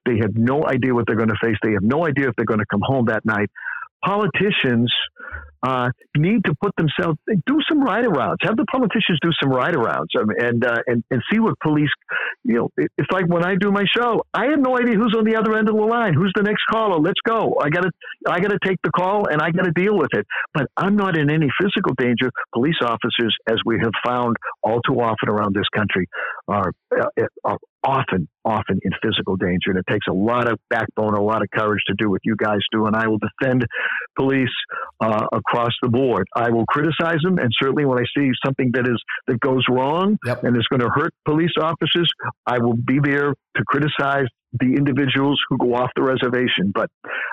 They 0.05 0.17
have 0.21 0.35
no 0.35 0.63
idea 0.67 0.93
what 0.93 1.05
they're 1.07 1.15
going 1.15 1.29
to 1.29 1.37
face. 1.41 1.57
They 1.63 1.73
have 1.73 1.81
no 1.81 2.05
idea 2.05 2.29
if 2.29 2.35
they're 2.35 2.45
going 2.45 2.59
to 2.59 2.65
come 2.69 2.81
home 2.83 3.05
that 3.07 3.25
night. 3.25 3.49
Politicians 4.05 4.93
uh, 5.63 5.89
need 6.15 6.45
to 6.45 6.53
put 6.61 6.73
themselves 6.77 7.17
do 7.45 7.59
some 7.67 7.81
ride 7.81 8.05
arounds. 8.05 8.37
Have 8.43 8.57
the 8.57 8.65
politicians 8.71 9.19
do 9.21 9.29
some 9.41 9.51
ride 9.51 9.73
arounds 9.73 10.07
um, 10.19 10.29
and 10.37 10.65
uh, 10.65 10.77
and 10.87 11.03
and 11.11 11.21
see 11.31 11.39
what 11.39 11.59
police. 11.59 11.89
You 12.43 12.55
know, 12.55 12.69
it's 12.77 13.11
like 13.11 13.27
when 13.27 13.43
I 13.43 13.55
do 13.59 13.71
my 13.71 13.85
show. 13.95 14.23
I 14.33 14.45
have 14.51 14.59
no 14.59 14.77
idea 14.77 14.95
who's 14.95 15.15
on 15.17 15.25
the 15.25 15.35
other 15.35 15.57
end 15.57 15.69
of 15.69 15.75
the 15.75 15.81
line. 15.81 16.13
Who's 16.13 16.31
the 16.35 16.43
next 16.43 16.63
caller? 16.69 16.99
Let's 16.99 17.19
go. 17.27 17.55
I 17.61 17.69
got 17.69 17.81
to 17.81 17.91
I 18.29 18.39
got 18.39 18.49
to 18.49 18.59
take 18.63 18.77
the 18.83 18.91
call 18.91 19.27
and 19.27 19.41
I 19.41 19.51
got 19.51 19.65
to 19.65 19.71
deal 19.71 19.97
with 19.97 20.09
it. 20.13 20.25
But 20.53 20.67
I'm 20.77 20.95
not 20.95 21.17
in 21.17 21.29
any 21.31 21.49
physical 21.61 21.93
danger. 21.97 22.31
Police 22.53 22.79
officers, 22.81 23.35
as 23.49 23.57
we 23.65 23.79
have 23.81 23.93
found 24.05 24.35
all 24.63 24.81
too 24.81 24.95
often 24.95 25.29
around 25.29 25.55
this 25.55 25.67
country, 25.75 26.07
are 26.47 26.71
uh, 26.95 27.23
are 27.43 27.57
often, 27.87 28.27
often 28.43 28.79
in 28.83 28.91
physical 29.01 29.35
danger. 29.35 29.69
And 29.69 29.77
it 29.77 29.85
takes 29.89 30.07
a 30.09 30.13
lot 30.13 30.51
of 30.51 30.59
backbone, 30.69 31.13
a 31.13 31.21
lot 31.21 31.41
of 31.41 31.49
courage 31.51 31.81
to 31.87 31.93
do 31.97 32.09
what 32.09 32.21
you 32.23 32.35
guys 32.35 32.59
do. 32.71 32.85
And 32.85 32.95
I 32.95 33.07
will 33.07 33.19
defend 33.19 33.65
police 34.17 34.49
uh, 34.99 35.25
across 35.47 35.71
the 35.81 35.89
board. 35.89 36.27
I 36.35 36.49
will 36.49 36.65
criticize 36.65 37.19
them, 37.23 37.37
and 37.37 37.49
certainly 37.61 37.85
when 37.85 37.99
I 37.99 38.05
see 38.15 38.29
something 38.45 38.71
that 38.73 38.87
is 38.87 39.01
that 39.27 39.39
goes 39.39 39.63
wrong 39.69 40.17
yep. 40.25 40.43
and 40.43 40.55
is 40.55 40.67
going 40.69 40.81
to 40.81 40.89
hurt 40.89 41.13
police 41.25 41.53
officers, 41.59 42.09
I 42.45 42.59
will 42.59 42.75
be 42.75 42.99
there 43.01 43.33
to 43.55 43.63
criticize 43.67 44.27
the 44.59 44.75
individuals 44.75 45.39
who 45.49 45.57
go 45.57 45.75
off 45.75 45.89
the 45.95 46.01
reservation, 46.03 46.71
but 46.73 46.89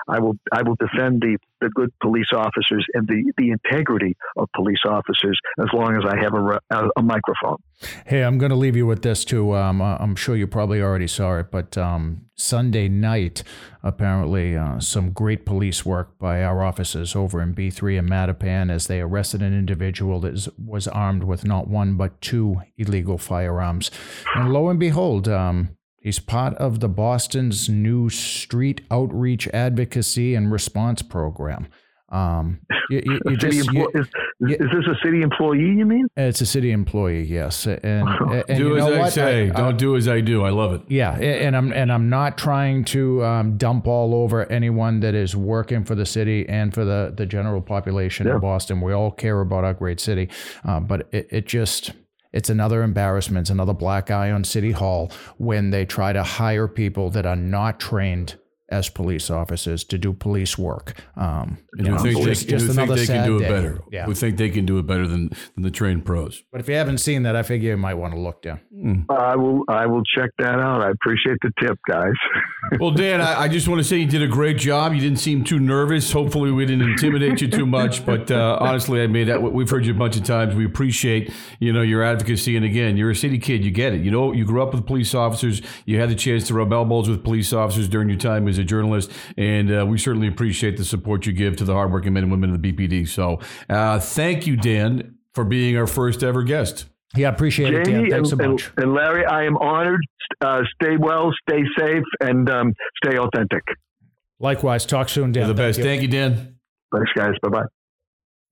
I 0.07 0.19
will 0.19 0.35
I 0.51 0.61
will 0.61 0.75
defend 0.75 1.21
the, 1.21 1.37
the 1.61 1.69
good 1.69 1.91
police 2.01 2.31
officers 2.33 2.85
and 2.93 3.07
the, 3.07 3.31
the 3.37 3.51
integrity 3.51 4.15
of 4.37 4.47
police 4.55 4.81
officers 4.87 5.39
as 5.59 5.67
long 5.73 5.95
as 5.95 6.03
I 6.07 6.17
have 6.17 6.33
a, 6.33 6.89
a, 6.97 7.01
microphone. 7.01 7.57
Hey, 8.05 8.23
I'm 8.23 8.37
going 8.37 8.51
to 8.51 8.55
leave 8.55 8.75
you 8.75 8.85
with 8.85 9.01
this 9.01 9.25
too. 9.25 9.55
Um, 9.55 9.81
I'm 9.81 10.15
sure 10.15 10.35
you 10.35 10.47
probably 10.47 10.81
already 10.81 11.07
saw 11.07 11.39
it, 11.39 11.51
but 11.51 11.77
um, 11.77 12.25
Sunday 12.35 12.89
night, 12.89 13.43
apparently, 13.81 14.57
uh, 14.57 14.79
some 14.79 15.11
great 15.11 15.45
police 15.45 15.85
work 15.85 16.17
by 16.19 16.43
our 16.43 16.63
officers 16.63 17.15
over 17.15 17.41
in 17.41 17.55
B3 17.55 17.99
and 17.99 18.09
Mattapan 18.09 18.71
as 18.71 18.87
they 18.87 19.01
arrested 19.01 19.41
an 19.41 19.57
individual 19.57 20.19
that 20.21 20.47
was 20.57 20.87
armed 20.87 21.23
with 21.23 21.45
not 21.45 21.67
one 21.67 21.95
but 21.95 22.19
two 22.21 22.61
illegal 22.77 23.17
firearms. 23.17 23.89
And 24.35 24.51
lo 24.51 24.69
and 24.69 24.79
behold, 24.79 25.27
um, 25.27 25.77
He's 26.05 26.19
part 26.19 26.53
of 26.57 26.81
the 26.81 26.87
Boston's 26.87 27.67
new 27.67 28.11
street 28.11 28.81
outreach 28.91 29.47
advocacy 29.47 30.35
and 30.35 30.51
response 30.51 31.01
program. 31.01 31.67
Um, 32.09 32.59
you, 32.91 33.01
you, 33.03 33.19
you 33.25 33.37
just, 33.37 33.73
you, 33.73 33.89
is, 33.95 34.05
is, 34.39 34.57
this 34.59 34.85
a 34.87 34.95
city 35.03 35.23
employee? 35.23 35.61
You 35.61 35.83
mean? 35.83 36.05
It's 36.15 36.41
a 36.41 36.45
city 36.45 36.69
employee, 36.69 37.23
yes. 37.23 37.65
And, 37.65 37.81
and 38.47 38.55
do 38.55 38.77
as 38.77 38.83
I 38.83 38.99
what? 38.99 39.13
say. 39.13 39.49
I, 39.49 39.53
Don't 39.53 39.77
do 39.79 39.95
as 39.95 40.07
I 40.07 40.21
do. 40.21 40.43
I 40.43 40.51
love 40.51 40.73
it. 40.73 40.81
Yeah, 40.89 41.17
and 41.17 41.57
I'm 41.57 41.73
and 41.73 41.91
I'm 41.91 42.07
not 42.07 42.37
trying 42.37 42.85
to 42.85 43.25
um, 43.25 43.57
dump 43.57 43.87
all 43.87 44.13
over 44.13 44.45
anyone 44.51 44.99
that 44.99 45.15
is 45.15 45.35
working 45.35 45.83
for 45.85 45.95
the 45.95 46.05
city 46.05 46.47
and 46.47 46.71
for 46.71 46.85
the 46.85 47.15
the 47.17 47.25
general 47.25 47.61
population 47.61 48.27
yeah. 48.27 48.35
of 48.35 48.41
Boston. 48.41 48.79
We 48.79 48.93
all 48.93 49.09
care 49.09 49.41
about 49.41 49.63
our 49.63 49.73
great 49.73 49.99
city, 49.99 50.29
uh, 50.63 50.81
but 50.81 51.07
it, 51.11 51.27
it 51.31 51.47
just 51.47 51.93
it's 52.35 52.49
another 52.49 52.83
embarrassment, 52.83 53.45
it's 53.45 53.49
another 53.49 53.73
black 53.73 54.11
eye 54.11 54.29
on 54.29 54.43
City 54.43 54.71
Hall 54.71 55.09
when 55.37 55.71
they 55.71 55.85
try 55.85 56.11
to 56.11 56.21
hire 56.21 56.67
people 56.67 57.09
that 57.11 57.25
are 57.25 57.35
not 57.35 57.79
trained 57.79 58.35
as 58.69 58.89
police 58.89 59.29
officers 59.29 59.83
to 59.83 59.97
do 59.97 60.11
police 60.11 60.57
work. 60.57 60.95
Um, 61.15 61.59
and 61.77 61.87
who 61.87 61.99
think, 61.99 62.25
just, 62.25 62.45
they, 62.45 62.51
just 62.51 62.65
who 62.65 62.73
think 62.73 62.89
they 62.89 63.05
can 63.05 63.25
do 63.25 63.37
it 63.37 63.41
day. 63.41 63.49
better. 63.49 63.81
Yeah. 63.91 64.05
Who 64.05 64.13
think 64.13 64.37
they 64.37 64.49
can 64.49 64.65
do 64.65 64.79
it 64.79 64.87
better 64.87 65.07
than, 65.07 65.29
than 65.53 65.63
the 65.63 65.71
trained 65.71 66.05
pros. 66.05 66.43
But 66.51 66.61
if 66.61 66.67
you 66.67 66.75
haven't 66.75 66.97
seen 66.97 67.23
that, 67.23 67.35
I 67.35 67.43
figure 67.43 67.71
you 67.71 67.77
might 67.77 67.93
want 67.93 68.13
to 68.13 68.19
look 68.19 68.41
down. 68.41 68.61
Mm. 68.73 69.05
I 69.09 69.35
will 69.35 69.63
I 69.67 69.85
will 69.85 70.03
check 70.03 70.31
that 70.39 70.59
out. 70.59 70.81
I 70.81 70.89
appreciate 70.89 71.37
the 71.41 71.51
tip, 71.61 71.77
guys. 71.87 72.13
well, 72.79 72.91
Dan, 72.91 73.21
I, 73.21 73.41
I, 73.43 73.47
just 73.47 73.67
want 73.67 73.79
to 73.79 73.83
say 73.83 73.97
you 73.97 74.07
did 74.07 74.23
a 74.23 74.27
great 74.27 74.57
job. 74.57 74.93
You 74.93 74.99
didn't 75.01 75.19
seem 75.19 75.43
too 75.43 75.59
nervous. 75.59 76.11
Hopefully 76.11 76.51
we 76.51 76.65
didn't 76.65 76.89
intimidate 76.89 77.41
you 77.41 77.47
too 77.47 77.65
much. 77.65 78.05
But 78.05 78.31
uh, 78.31 78.57
honestly, 78.59 79.01
I 79.01 79.07
mean, 79.07 79.27
that. 79.27 79.41
We've 79.41 79.69
heard 79.69 79.85
you 79.85 79.93
a 79.93 79.97
bunch 79.97 80.17
of 80.17 80.23
times. 80.23 80.55
We 80.55 80.65
appreciate, 80.65 81.31
you 81.59 81.71
know, 81.71 81.81
your 81.81 82.03
advocacy. 82.03 82.55
And 82.55 82.65
again, 82.65 82.97
you're 82.97 83.11
a 83.11 83.15
city 83.15 83.37
kid. 83.37 83.63
You 83.63 83.71
get 83.71 83.93
it. 83.93 84.01
You 84.01 84.11
know, 84.11 84.33
you 84.33 84.45
grew 84.45 84.63
up 84.63 84.73
with 84.73 84.85
police 84.85 85.13
officers. 85.13 85.61
You 85.85 85.99
had 85.99 86.09
the 86.09 86.15
chance 86.15 86.47
to 86.47 86.53
rub 86.53 86.73
elbows 86.73 87.07
with 87.07 87.23
police 87.23 87.53
officers 87.53 87.87
during 87.87 88.09
your 88.09 88.17
time 88.17 88.47
as 88.47 88.54
a 88.57 88.63
journalist. 88.63 89.11
And 89.37 89.71
uh, 89.71 89.85
we 89.85 89.97
certainly 89.97 90.27
appreciate 90.27 90.77
the 90.77 90.85
support 90.85 91.25
you 91.25 91.33
give 91.33 91.55
to 91.57 91.65
the 91.65 91.73
hardworking 91.73 92.13
men 92.13 92.23
and 92.23 92.31
women 92.31 92.53
of 92.53 92.61
the 92.61 92.71
BPD. 92.71 93.07
So 93.07 93.39
uh, 93.69 93.99
thank 93.99 94.47
you, 94.47 94.55
Dan, 94.55 95.15
for 95.33 95.43
being 95.43 95.77
our 95.77 95.87
first 95.87 96.23
ever 96.23 96.43
guest. 96.43 96.85
Yeah, 97.15 97.29
appreciate 97.29 97.71
Jamie 97.71 97.79
it, 97.79 97.85
Dan. 97.85 98.09
Thanks 98.09 98.31
and, 98.31 98.41
so 98.41 98.49
much. 98.51 98.71
And, 98.77 98.85
and 98.85 98.93
Larry, 98.93 99.25
I 99.25 99.45
am 99.45 99.57
honored. 99.57 100.01
Uh, 100.41 100.63
stay 100.81 100.97
well, 100.97 101.31
stay 101.47 101.61
safe, 101.77 102.03
and 102.19 102.49
um, 102.49 102.73
stay 103.03 103.17
authentic. 103.17 103.63
Likewise. 104.39 104.85
Talk 104.85 105.09
soon, 105.09 105.31
Dan. 105.31 105.43
You're 105.43 105.53
the 105.53 105.53
best. 105.53 105.79
Thank 105.79 106.01
you, 106.01 106.07
Dan. 106.07 106.57
Thanks, 106.93 107.11
guys. 107.15 107.33
Bye 107.41 107.49
bye. 107.49 107.65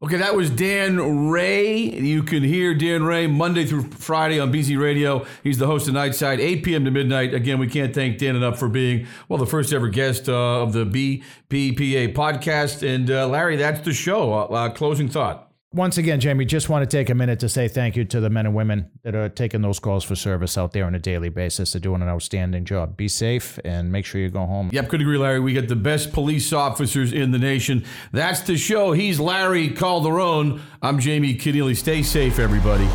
Okay, 0.04 0.18
that 0.18 0.36
was 0.36 0.50
Dan 0.50 1.30
Rea. 1.30 1.98
You 1.98 2.24
can 2.24 2.44
hear 2.44 2.76
Dan 2.76 3.04
Rea 3.06 3.26
Monday 3.26 3.64
through 3.64 3.84
Friday 3.84 4.38
on 4.38 4.52
BZ 4.52 4.78
Radio. 4.78 5.26
He's 5.44 5.60
the 5.60 5.66
host 5.66 5.88
of 5.88 5.94
Nightside, 5.94 6.40
8 6.40 6.62
p.m. 6.62 6.84
to 6.84 6.92
midnight. 6.92 7.34
Again, 7.34 7.58
we 7.58 7.68
can't 7.68 7.96
thank 7.96 8.18
Dan 8.18 8.36
enough 8.36 8.60
for 8.60 8.68
being, 8.68 9.08
well, 9.30 9.40
the 9.40 9.46
first 9.46 9.72
ever 9.72 9.88
guest 9.88 10.28
uh, 10.28 10.62
of 10.62 10.74
the 10.74 10.84
BPPA 10.84 12.14
podcast. 12.14 12.86
And 12.86 13.10
uh, 13.10 13.30
Larry, 13.30 13.56
that's 13.56 13.80
the 13.86 13.94
show. 13.94 14.34
Uh, 14.34 14.44
uh 14.48 14.70
closing 14.72 15.08
thought 15.08 15.53
once 15.74 15.98
again, 15.98 16.20
Jamie, 16.20 16.46
just 16.46 16.70
want 16.70 16.88
to 16.88 16.98
take 16.98 17.10
a 17.10 17.16
minute 17.16 17.40
to 17.40 17.50
say 17.50 17.68
thank 17.68 17.96
you 17.96 18.06
to 18.06 18.20
the 18.20 18.30
men 18.30 18.46
and 18.46 18.54
women 18.54 18.92
that 19.02 19.16
are 19.16 19.28
taking 19.28 19.62
those 19.62 19.80
calls 19.80 20.04
for 20.04 20.16
service 20.16 20.58
out 20.58 20.72
there 20.72 20.86
on 20.86 20.94
a 20.94 21.00
daily 21.00 21.30
basis. 21.30 21.74
They're 21.74 21.82
doing 21.82 22.02
an 22.04 22.08
outstanding 22.08 22.64
job. 22.64 22.96
Be 22.96 23.08
safe 23.08 23.60
and 23.66 23.92
make 23.92 24.06
sure 24.06 24.22
you 24.22 24.30
go 24.30 24.46
home. 24.46 24.70
Yep, 24.72 24.90
could 24.90 25.02
agree, 25.02 25.18
Larry. 25.18 25.40
We 25.40 25.54
got 25.54 25.68
the 25.68 25.76
best 25.76 26.14
police 26.14 26.54
officers 26.54 27.12
in 27.12 27.32
the 27.32 27.40
nation. 27.40 27.86
That's 28.12 28.42
the 28.42 28.56
show. 28.56 28.92
He's 28.92 29.20
Larry 29.20 29.70
Calderone. 29.70 30.62
I'm 30.82 31.00
Jamie 31.00 31.36
Kenneally. 31.36 31.76
Stay 31.76 32.04
safe, 32.04 32.38
everybody. 32.38 32.88